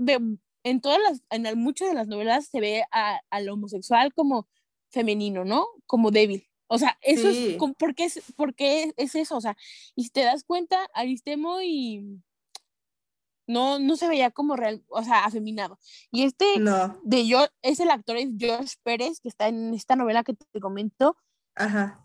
[0.64, 4.48] en todas las, en muchas de las novelas se ve a, al homosexual como
[4.90, 5.66] femenino, ¿no?
[5.87, 6.48] Como débil.
[6.66, 9.37] O sea, eso es, ¿por qué es, ¿por qué es eso?
[9.37, 9.57] O sea,
[9.94, 12.20] y si te das cuenta, Aristemo y,
[13.46, 15.78] no, no se veía como real, o sea, afeminado.
[16.11, 16.46] Y este
[17.02, 20.61] de yo, es el actor es Josh Pérez, que está en esta novela que te
[20.61, 21.16] comento.
[21.54, 22.00] Ajá.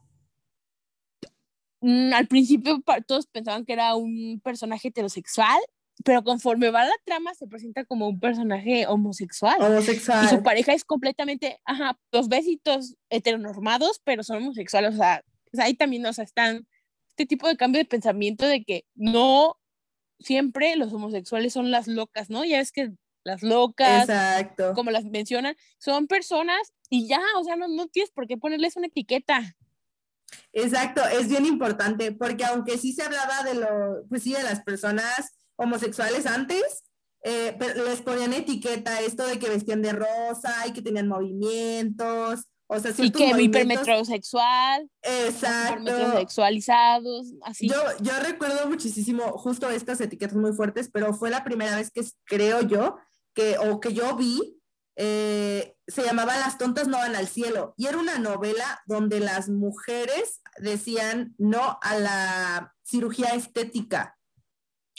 [1.81, 5.59] Mm, al principio todos pensaban que era un personaje heterosexual,
[6.03, 9.61] pero conforme va la trama se presenta como un personaje homosexual.
[9.61, 10.25] Homosexual.
[10.25, 15.63] Y su pareja es completamente, ajá, dos besitos heteronormados, pero son homosexuales, o sea, pues
[15.63, 16.67] ahí también, o sea, están
[17.09, 19.58] este tipo de cambio de pensamiento de que no
[20.19, 22.45] siempre los homosexuales son las locas, ¿no?
[22.45, 22.91] Ya ves que
[23.23, 24.73] las locas, Exacto.
[24.73, 28.75] como las mencionan, son personas y ya, o sea, no, no tienes por qué ponerles
[28.75, 29.55] una etiqueta.
[30.53, 34.61] Exacto, es bien importante, porque aunque sí se hablaba de lo, pues sí, de las
[34.61, 36.83] personas homosexuales antes,
[37.23, 42.45] eh, pero les ponían etiqueta esto de que vestían de rosa y que tenían movimientos,
[42.71, 44.87] o sea, y que hipermetrosexual.
[45.01, 46.17] Exacto.
[46.19, 47.67] Sexualizados, así.
[47.67, 52.05] Yo, yo recuerdo muchísimo justo estas etiquetas muy fuertes, pero fue la primera vez que
[52.25, 52.97] creo yo
[53.33, 54.61] que, o que yo vi,
[54.97, 57.73] eh, se llamaba Las tontas no van al cielo.
[57.75, 64.15] Y era una novela donde las mujeres decían no a la cirugía estética.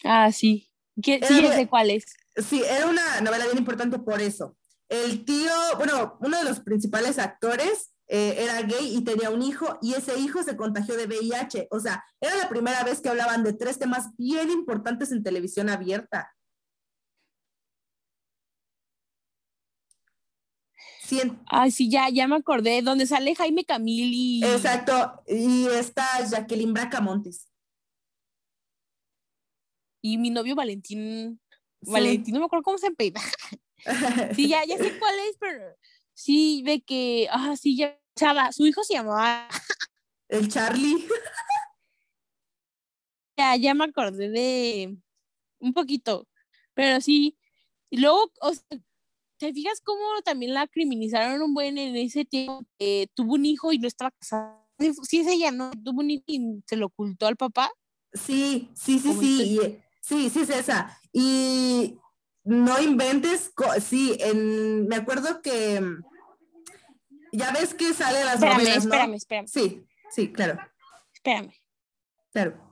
[0.03, 0.73] Ah, sí.
[1.01, 2.17] ¿Qué, sí, sé cuál es.
[2.35, 4.57] Sí, era una novela bien importante por eso
[4.91, 9.79] el tío, bueno, uno de los principales actores eh, era gay y tenía un hijo
[9.81, 11.69] y ese hijo se contagió de VIH.
[11.71, 15.69] O sea, era la primera vez que hablaban de tres temas bien importantes en televisión
[15.69, 16.35] abierta.
[21.47, 27.49] Ay, sí, ya, ya me acordé, donde sale Jaime Camil Exacto, y está Jacqueline Bracamontes.
[30.03, 31.41] Y mi novio Valentín,
[31.81, 33.21] Valentín, no me acuerdo cómo se pega.
[34.37, 35.77] Sí, ya, ya sé cuál es, pero
[36.15, 39.49] sí ve que, ah, sí, ya, Chava, su hijo se llamaba.
[40.29, 41.07] El Charlie.
[43.37, 44.97] Ya, ya me acordé de
[45.59, 46.29] un poquito,
[46.75, 47.37] pero sí.
[47.91, 48.81] Y luego, o sea,
[49.39, 53.73] ¿te fijas cómo también la criminalizaron un buen en ese tiempo que tuvo un hijo
[53.73, 54.61] y no estaba casada?
[55.03, 55.71] sí es ella, ¿no?
[55.71, 57.71] Tuvo un hijo y se lo ocultó al papá.
[58.13, 60.99] Sí, sí, sí, sí, sí, sí es esa.
[61.13, 61.99] Y
[62.51, 65.81] no inventes, sí, en, me acuerdo que
[67.33, 68.93] ya ves que sale las espérame, novelas, ¿no?
[68.93, 69.47] Espérame, espérame.
[69.47, 70.59] Sí, sí, claro.
[71.15, 71.53] Espérame.
[72.33, 72.70] Claro.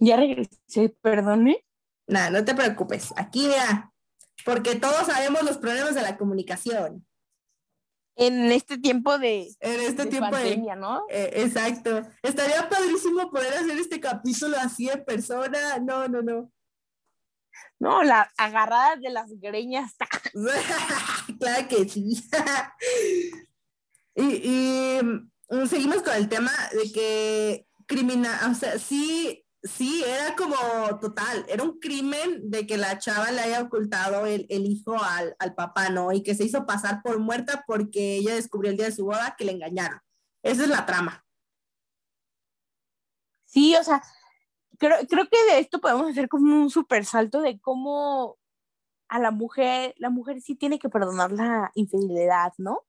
[0.00, 1.64] Ya regresé, perdone.
[2.06, 3.12] Nada, no te preocupes.
[3.16, 3.92] Aquí ya,
[4.44, 7.06] porque todos sabemos los problemas de la comunicación.
[8.16, 11.04] En este tiempo de, en este tiempo pandemia, ¿no?
[11.10, 12.02] Eh, exacto.
[12.22, 15.78] Estaría padrísimo poder hacer este capítulo así en persona.
[15.78, 16.50] No, no, no.
[17.78, 19.94] No, la agarrada de las greñas.
[21.38, 22.22] claro que sí.
[24.14, 30.34] y, y mm, seguimos con el tema de que criminal, o sea, sí Sí, era
[30.36, 30.56] como
[31.00, 35.90] total, era un crimen de que la chava le haya ocultado el, hijo al, papá,
[35.90, 36.12] ¿no?
[36.12, 39.34] Y que se hizo pasar por muerta porque ella descubrió el día de su boda
[39.36, 40.00] que le engañaron.
[40.42, 41.26] Esa es la trama.
[43.44, 44.02] Sí, o sea,
[44.78, 48.38] creo, creo que de esto podemos hacer como un super salto de cómo
[49.08, 52.86] a la mujer, la mujer sí tiene que perdonar la infidelidad, ¿no?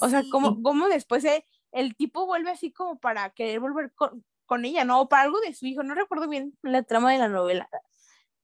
[0.00, 1.26] O sea, cómo después
[1.72, 5.00] el tipo vuelve así como para querer volver con, con ella, ¿no?
[5.00, 7.70] O para algo de su hijo, no recuerdo bien la trama de la novela,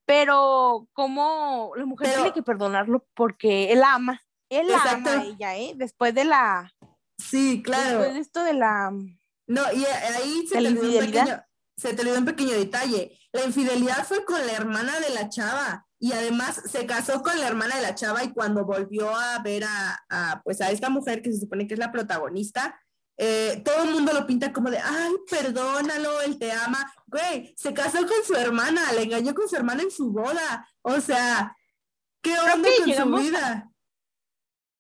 [0.07, 5.57] pero como la mujer tiene que perdonarlo porque él ama, él la ama a ella,
[5.59, 5.75] ¿eh?
[5.77, 6.73] Después de la...
[7.19, 7.99] Sí, claro.
[7.99, 8.91] Después de esto de la...
[8.91, 11.45] No, y ahí se te, olvidó un pequeño,
[11.77, 13.19] se te olvidó un pequeño detalle.
[13.33, 17.49] La infidelidad fue con la hermana de la chava y además se casó con la
[17.49, 21.21] hermana de la chava y cuando volvió a ver a, a, pues a esta mujer
[21.21, 22.81] que se supone que es la protagonista,
[23.21, 26.91] eh, todo el mundo lo pinta como de, ay, perdónalo, él te ama.
[27.09, 30.69] Güey, se casó con su hermana, le engañó con su hermana en su boda.
[30.83, 31.57] O sea,
[32.23, 33.73] ¿qué onda con su vida?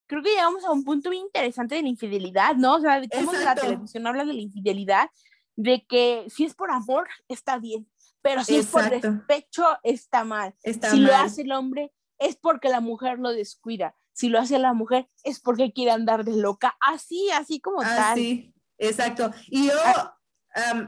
[0.06, 2.76] Creo que llegamos a un punto muy interesante de la infidelidad, ¿no?
[2.76, 5.10] O sea, de cómo la televisión habla de la infidelidad,
[5.56, 7.90] de que si es por amor, está bien,
[8.22, 10.54] pero si es por despecho, está mal.
[10.62, 14.74] si lo hace el hombre, es porque la mujer lo descuida si lo hace la
[14.74, 18.14] mujer es porque quiere andar de loca, así, así como tal.
[18.14, 19.30] Así, exacto.
[19.46, 20.18] Y yo, ah.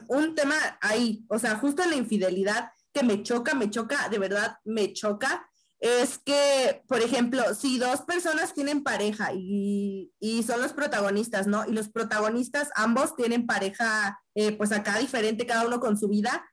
[0.09, 4.19] un tema ahí, o sea, justo en la infidelidad que me choca, me choca, de
[4.19, 10.61] verdad me choca, es que, por ejemplo, si dos personas tienen pareja y, y son
[10.61, 11.65] los protagonistas, ¿no?
[11.69, 16.45] Y los protagonistas ambos tienen pareja, eh, pues acá diferente, cada uno con su vida,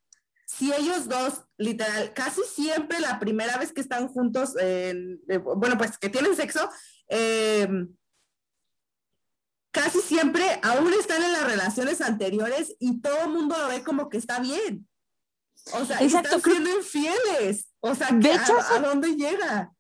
[0.48, 5.20] si ellos dos, literal, casi siempre la primera vez que están juntos, eh,
[5.58, 6.70] bueno, pues que tienen sexo,
[7.10, 7.94] em,
[9.72, 14.08] casi siempre aún están en las relaciones anteriores y todo el mundo lo ve como
[14.08, 14.88] que está bien.
[15.74, 17.68] O sea, están siendo infieles.
[17.82, 19.74] O sea, de hecho, a, dónde llega?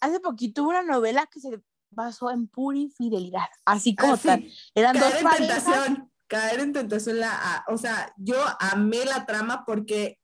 [0.00, 4.50] Hace poquito hubo una novela que se basó en pura infidelidad, así como ah, tal.
[4.74, 10.18] Eran dos tentación caer en tentación, la, o sea, yo amé la trama porque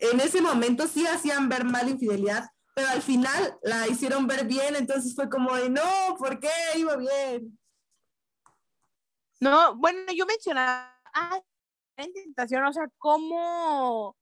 [0.00, 4.76] en ese momento sí hacían ver mal infidelidad, pero al final la hicieron ver bien,
[4.76, 7.58] entonces fue como de, no, ¿por qué iba bien?
[9.40, 11.40] No, bueno, yo mencionaba ah,
[11.96, 14.16] en tentación, o sea, cómo,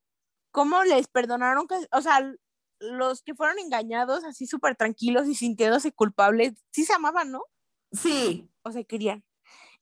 [0.52, 2.32] cómo les perdonaron, que, o sea,
[2.80, 7.44] los que fueron engañados así súper tranquilos y sintiéndose culpables, sí se amaban, ¿no?
[7.92, 8.48] Sí.
[8.62, 9.24] O se querían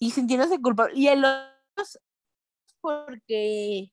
[0.03, 0.99] y sintiéndose culpable.
[0.99, 2.01] Y el otro,
[2.81, 3.93] porque,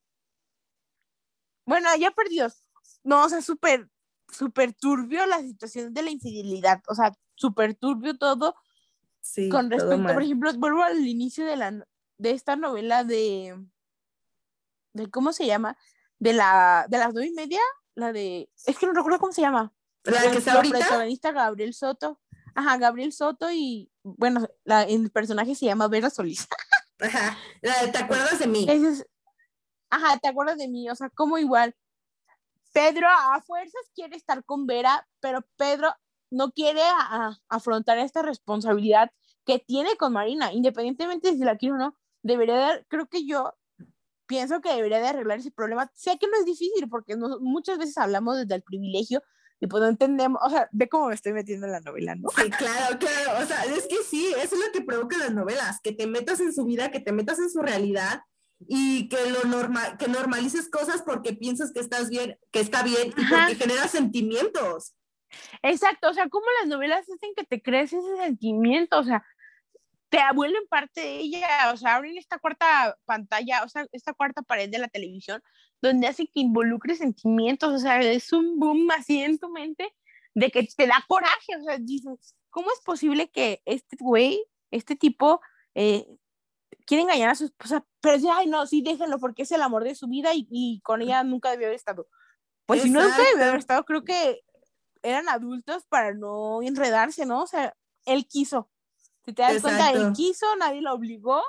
[1.68, 2.48] bueno, ya perdió.
[3.04, 3.88] No, o sea, súper,
[4.28, 6.82] súper turbio la situación de la infidelidad.
[6.88, 8.56] O sea, súper turbio todo.
[9.22, 11.86] Sí, con respecto, por ejemplo, vuelvo al inicio de la
[12.18, 13.56] de esta novela de
[14.94, 15.78] de cómo se llama
[16.18, 17.62] de la de las nueve y media
[17.94, 19.74] la de es que no recuerdo cómo se llama
[20.04, 22.20] la que está ahorita protagonista Gabriel Soto
[22.56, 26.48] ajá Gabriel Soto y bueno, la, el personaje se llama Vera Solís.
[27.02, 28.68] Ajá, ¿te acuerdas de mí?
[29.90, 30.90] ajá, ¿te acuerdas de mí?
[30.90, 31.74] O sea, como igual,
[32.74, 35.94] Pedro a fuerzas quiere estar con Vera, pero Pedro
[36.30, 36.82] no quiere
[37.48, 39.12] afrontar esta responsabilidad
[39.46, 43.26] que tiene con Marina, independientemente de si la quiere o no, debería de, creo que
[43.26, 43.54] yo
[44.28, 45.92] pienso que debería de arreglar ese problema.
[45.96, 49.24] Sé que no es difícil porque muchas veces hablamos desde el privilegio
[49.60, 52.30] y pues no entendemos, o sea, ve cómo me estoy metiendo en la novela, ¿no?
[52.30, 55.80] Sí, claro, claro, o sea, es que sí, eso es lo que provoca las novelas,
[55.82, 58.22] que te metas en su vida, que te metas en su realidad
[58.68, 63.10] y que lo normal, que normalices cosas porque piensas que estás bien, que está bien
[63.10, 64.96] y porque generas sentimientos.
[65.62, 69.24] Exacto, o sea, como las novelas hacen que te crees ese sentimiento, o sea,
[70.10, 74.42] te vuelven parte de ella, o sea, abren esta cuarta pantalla, o sea, esta cuarta
[74.42, 75.42] pared de la televisión,
[75.82, 79.94] donde hacen que involucre sentimientos, o sea, es un boom así en tu mente
[80.34, 84.96] de que te da coraje, o sea, dices, ¿cómo es posible que este güey, este
[84.96, 85.42] tipo,
[85.76, 86.06] eh,
[86.86, 89.84] quiere engañar a su esposa, pero dice, ay, no, sí, déjenlo porque es el amor
[89.84, 92.08] de su vida y, con ella nunca debió haber estado.
[92.66, 94.42] Pues si no nunca debió haber estado, creo que
[95.02, 97.44] eran adultos para no enredarse, ¿no?
[97.44, 97.76] O sea,
[98.06, 98.70] él quiso.
[99.26, 101.42] Si te das cuenta, él quiso, nadie lo obligó.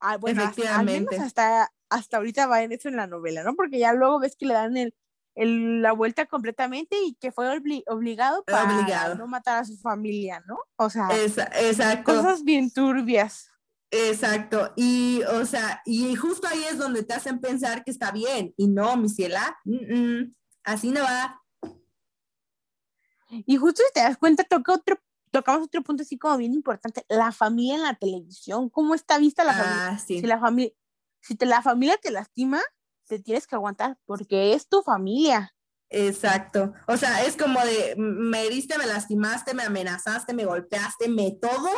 [0.00, 1.16] Ah, bueno, Efectivamente.
[1.16, 1.74] Hasta, hasta,
[2.12, 3.54] ahorita va en eso en la novela, ¿no?
[3.54, 4.94] Porque ya luego ves que le dan el,
[5.34, 7.48] la vuelta completamente y que fue
[7.86, 10.58] obligado para no matar a su familia, ¿no?
[10.76, 12.04] O sea, exacto.
[12.04, 13.48] cosas bien turbias.
[13.94, 18.54] Exacto, y o sea, y justo ahí es donde te hacen pensar que está bien,
[18.56, 19.58] y no, mi ciela,
[20.64, 21.42] así no va.
[23.28, 24.98] Y justo si te das cuenta, toca otro,
[25.30, 29.44] tocamos otro punto así como bien importante, la familia en la televisión, ¿cómo está vista
[29.44, 29.88] la familia?
[29.88, 30.72] Ah, si la familia,
[31.22, 32.60] si te, la familia te lastima,
[33.06, 35.54] te tienes que aguantar porque es tu familia.
[35.88, 36.72] Exacto.
[36.86, 41.70] O sea, es como de, me heriste, me lastimaste, me amenazaste, me golpeaste, me todo,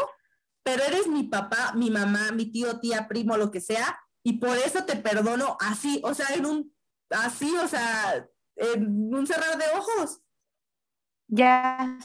[0.63, 4.57] pero eres mi papá, mi mamá, mi tío, tía, primo, lo que sea, y por
[4.57, 6.75] eso te perdono así, o sea, en un,
[7.11, 10.21] así, o sea, en un cerrar de ojos.
[11.29, 11.99] Ya.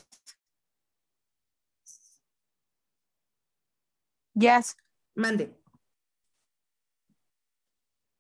[4.34, 4.62] Ya.
[5.16, 5.59] Mande.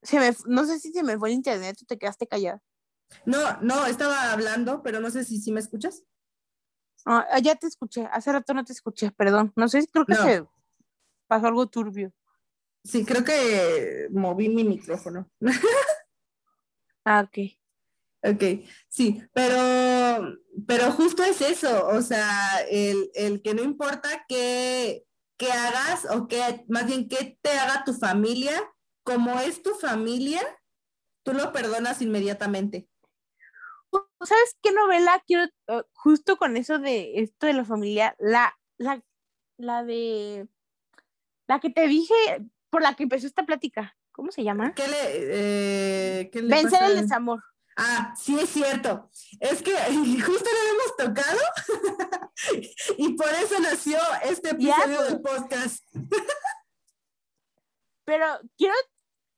[0.09, 2.63] Se me, no sé si se me fue el internet o te quedaste callada.
[3.25, 6.03] No, no, estaba hablando, pero no sé si, si me escuchas.
[7.05, 9.53] Ah, ah, ya te escuché, hace rato no te escuché, perdón.
[9.55, 10.43] No sé, creo que se
[11.27, 12.11] pasó algo turbio.
[12.83, 15.29] Sí, creo que moví mi micrófono.
[17.05, 17.37] ah, ok.
[18.21, 20.35] Ok, sí, pero,
[20.67, 25.05] pero justo es eso, o sea, el, el que no importa qué,
[25.37, 28.59] qué hagas o que, más bien, qué te haga tu familia,
[29.09, 30.39] como es tu familia,
[31.23, 32.87] tú lo perdonas inmediatamente.
[34.21, 39.01] ¿Sabes qué novela quiero, uh, justo con eso de esto de la familia, la, la,
[39.57, 40.47] la de,
[41.47, 42.13] la que te dije,
[42.69, 44.75] por la que empezó esta plática, ¿cómo se llama?
[44.75, 44.99] ¿Qué le,
[46.21, 47.43] eh, Vencer el desamor.
[47.77, 49.09] Ah, sí es cierto.
[49.39, 49.75] Es que
[50.23, 51.39] justo lo hemos tocado
[52.97, 55.83] y por eso nació este episodio del podcast.
[58.05, 58.25] Pero
[58.57, 58.73] quiero,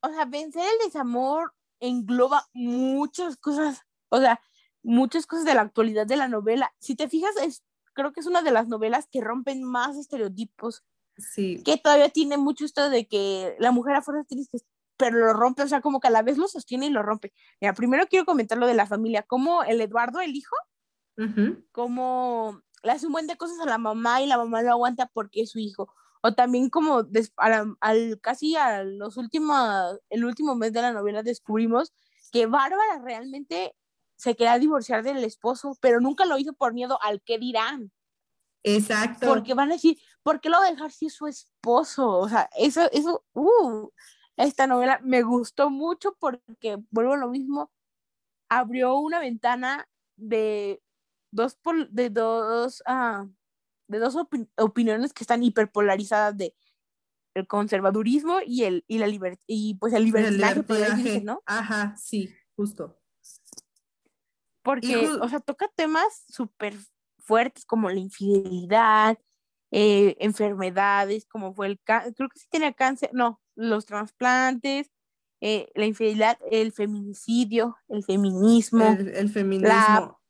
[0.02, 4.39] o sea, vencer el desamor engloba muchas cosas o sea,
[4.84, 6.74] muchas cosas de la actualidad de la novela.
[6.80, 10.84] Si te fijas, es, creo que es una de las novelas que rompen más estereotipos.
[11.18, 11.62] Sí.
[11.64, 14.60] Que todavía tiene mucho esto de que la mujer afuera tiene que
[14.97, 17.34] pero lo rompe, o sea, como que a la vez lo sostiene y lo rompe.
[17.60, 20.56] Mira, primero quiero comentar lo de la familia, como el Eduardo, el hijo,
[21.72, 25.08] como le hace un buen de cosas a la mamá y la mamá lo aguanta
[25.08, 25.91] porque es su hijo.
[26.22, 27.03] O también como
[27.38, 31.93] al, casi a los últimos, el último mes de la novela descubrimos
[32.32, 33.76] que Bárbara realmente
[34.15, 37.91] se quería divorciar del esposo, pero nunca lo hizo por miedo al que dirán.
[38.63, 39.28] Exacto.
[39.28, 42.07] Porque van a decir, ¿por qué lo va a dejar si es su esposo?
[42.07, 43.89] O sea, eso, eso, uh,
[44.38, 47.72] esta novela me gustó mucho porque, vuelvo a lo mismo,
[48.49, 50.84] abrió una ventana de
[51.32, 51.57] dos,
[51.89, 53.26] de dos, ah,
[53.91, 54.15] de dos
[54.57, 56.55] opiniones que están hiperpolarizadas de
[57.33, 61.41] el conservadurismo y el y la libertad y pues el libertinaje, ¿no?
[61.45, 62.97] Ajá, sí, justo.
[64.63, 66.75] Porque, o sea, toca temas súper
[67.19, 69.17] fuertes como la infidelidad,
[69.71, 74.91] eh, enfermedades, como fue el cáncer, creo que sí tenía cáncer, no, los trasplantes,
[75.39, 78.85] eh, la infidelidad, el feminicidio, el feminismo.
[78.85, 80.21] El, feminismo.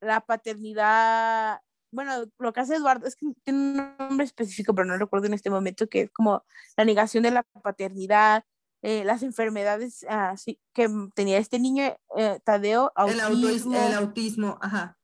[0.00, 1.60] La, paternidad,
[1.90, 5.34] bueno, lo que hace Eduardo es que tiene un nombre específico, pero no recuerdo en
[5.34, 6.44] este momento, que es como
[6.76, 8.44] la negación de la paternidad,
[8.82, 14.98] eh, las enfermedades así que tenía este niño, eh, Tadeo, autismo, el, autismo, ajá.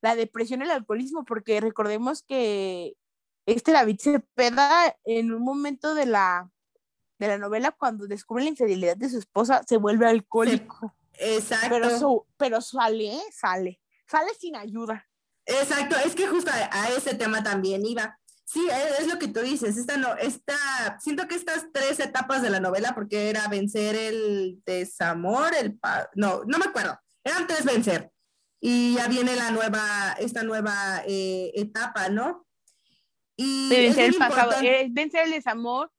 [0.00, 2.94] La depresión, el alcoholismo, porque recordemos que
[3.46, 6.50] este David Cepeda en un momento de la,
[7.18, 10.94] de la novela, cuando descubre la infidelidad de su esposa, se vuelve alcohólico.
[11.14, 11.68] exacto.
[11.70, 15.07] Pero, pero sale, sale, sale sin ayuda.
[15.48, 18.18] Exacto, es que justo a ese tema también iba.
[18.44, 18.66] Sí,
[18.98, 19.76] es, lo que tú dices.
[19.76, 24.62] Esta no, esta, siento que estas tres etapas de la novela, porque era vencer el
[24.64, 25.78] desamor, el
[26.14, 26.98] no, no me acuerdo.
[27.24, 28.10] Eran tres vencer.
[28.60, 32.46] Y ya viene la nueva, esta nueva eh, etapa, ¿no?
[33.36, 34.52] Y vencer el pasado,
[34.90, 35.92] vencer el desamor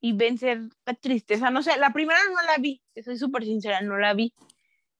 [0.00, 1.50] y vencer la tristeza.
[1.50, 4.34] No sé, la primera no la vi, soy súper sincera, no la vi.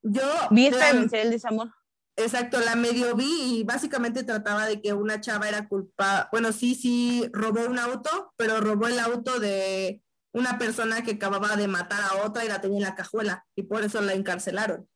[0.03, 1.71] Yo vi esta de vencer el desamor.
[2.17, 6.77] Exacto, la medio vi y básicamente trataba de que una chava era culpa, bueno, sí,
[6.77, 10.01] sí, robó un auto, pero robó el auto de
[10.33, 13.65] una persona que acababa de matar a otra y la tenía en la cajuela y
[13.65, 14.89] por eso la encarcelaron.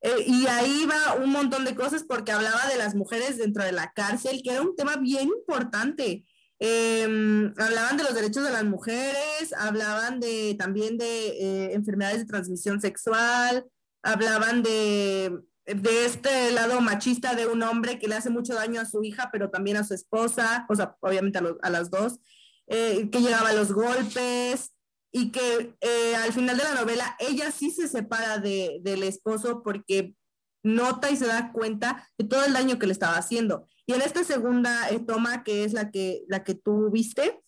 [0.00, 3.72] Eh, y ahí va un montón de cosas porque hablaba de las mujeres dentro de
[3.72, 6.24] la cárcel, que era un tema bien importante.
[6.60, 12.26] Em, hablaban de los derechos de las mujeres, hablaban de también de eh, enfermedades de
[12.26, 13.66] transmisión sexual,
[14.02, 15.38] hablaban de,
[15.74, 19.28] de este lado machista de un hombre que le hace mucho daño a su hija,
[19.30, 22.20] pero también a su esposa, o sea, obviamente a, las dos,
[22.68, 24.72] eh, que llegaba a los golpes,
[25.10, 29.62] y que eh, al final de la novela ella sí se separa de, del esposo
[29.62, 30.14] porque
[30.62, 33.66] nota y se da cuenta de todo el daño que le estaba haciendo.
[33.86, 37.40] Y en esta segunda eh, toma, que es la que, la que tú viste,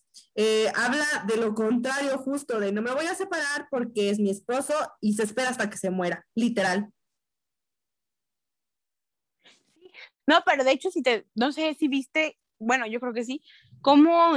[0.74, 4.72] habla de lo contrario justo, de no me voy a separar porque es mi esposo
[5.00, 6.90] y se espera hasta que se muera, literal.
[10.30, 13.42] No, pero de hecho, si te, no sé si viste, bueno, yo creo que sí,
[13.82, 14.36] cómo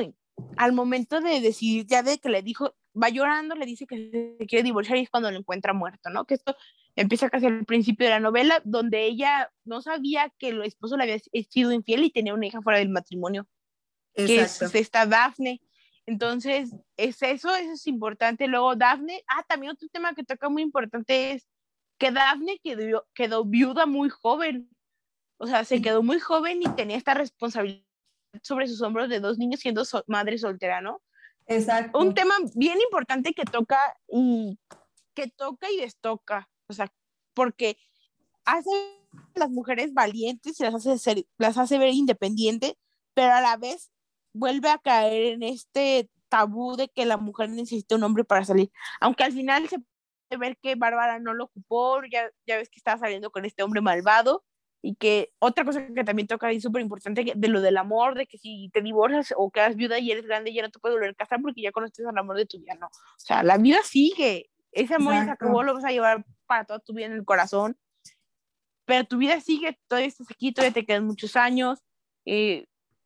[0.57, 4.47] al momento de decidir, ya de que le dijo, va llorando, le dice que se
[4.47, 6.25] quiere divorciar y es cuando lo encuentra muerto, ¿no?
[6.25, 6.55] Que esto
[6.95, 11.03] empieza casi al principio de la novela, donde ella no sabía que el esposo le
[11.03, 13.47] había sido infiel y tenía una hija fuera del matrimonio,
[14.15, 15.61] que es esta Dafne.
[16.07, 18.47] Entonces, es eso, eso es importante.
[18.47, 21.47] Luego, Dafne, ah, también otro tema que toca muy importante es
[21.99, 24.72] que Dafne quedó, quedó viuda muy joven.
[25.43, 27.83] O sea, se quedó muy joven y tenía esta responsabilidad
[28.43, 31.01] sobre sus hombros de dos niños siendo madre soltera, ¿no?
[31.47, 31.99] Exacto.
[31.99, 33.77] Un tema bien importante que toca
[34.07, 34.57] y
[35.13, 36.89] que toca y destoca, o sea,
[37.33, 37.77] porque
[38.45, 38.69] hace
[39.35, 42.75] las mujeres valientes y las hace, ser, las hace ver independientes,
[43.13, 43.91] pero a la vez
[44.31, 48.71] vuelve a caer en este tabú de que la mujer necesita un hombre para salir,
[49.01, 52.79] aunque al final se puede ver que Bárbara no lo ocupó, ya, ya ves que
[52.79, 54.45] estaba saliendo con este hombre malvado,
[54.85, 58.27] y que otra cosa que también toca ahí súper importante de lo del amor, de
[58.27, 61.11] que si te divorcias o quedas viuda y eres grande ya no te puedes volver
[61.11, 62.87] a casar porque ya conoces al amor de tu vida, no.
[62.87, 66.79] O sea, la vida sigue, ese amor se acabó, lo vas a llevar para toda
[66.79, 67.77] tu vida en el corazón,
[68.83, 71.79] pero tu vida sigue, todavía estás aquí, todavía te quedan muchos años,
[72.25, 72.65] eh,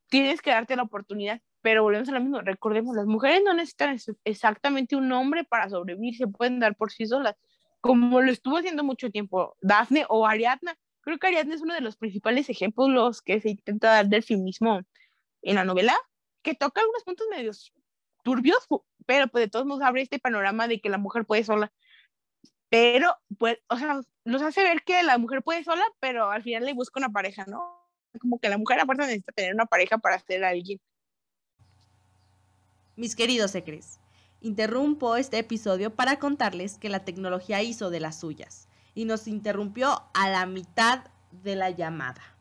[0.09, 3.95] tienes que darte la oportunidad, pero volvemos a lo mismo, recordemos, las mujeres no necesitan
[4.23, 7.35] exactamente un hombre para sobrevivir, se pueden dar por sí solas,
[7.81, 10.75] como lo estuvo haciendo mucho tiempo Dafne o Ariadna,
[11.07, 14.81] Creo que Ariadne es uno de los principales ejemplos que se intenta dar del feminismo
[15.41, 15.95] en la novela,
[16.41, 17.71] que toca algunos puntos medios
[18.25, 18.67] turbios,
[19.05, 21.71] pero pues de todos modos abre este panorama de que la mujer puede sola.
[22.67, 26.65] Pero, pues, o sea, nos hace ver que la mujer puede sola, pero al final
[26.65, 27.89] le busca una pareja, ¿no?
[28.19, 30.81] Como que la mujer aparte necesita tener una pareja para ser alguien.
[32.97, 34.01] Mis queridos secres,
[34.41, 38.67] interrumpo este episodio para contarles que la tecnología hizo de las suyas
[38.97, 41.03] y nos interrumpió a la mitad
[41.43, 42.35] de la llamada.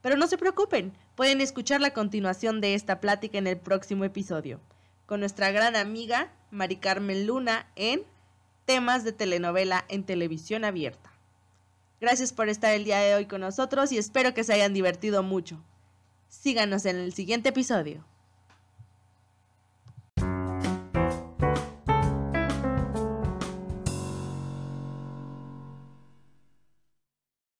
[0.00, 4.62] Pero no se preocupen, pueden escuchar la continuación de esta plática en el próximo episodio,
[5.04, 8.04] con nuestra gran amiga Mari Carmen Luna en
[8.64, 11.12] temas de telenovela en televisión abierta.
[12.00, 15.22] Gracias por estar el día de hoy con nosotros y espero que se hayan divertido
[15.22, 15.62] mucho.
[16.28, 18.06] Síganos en el siguiente episodio.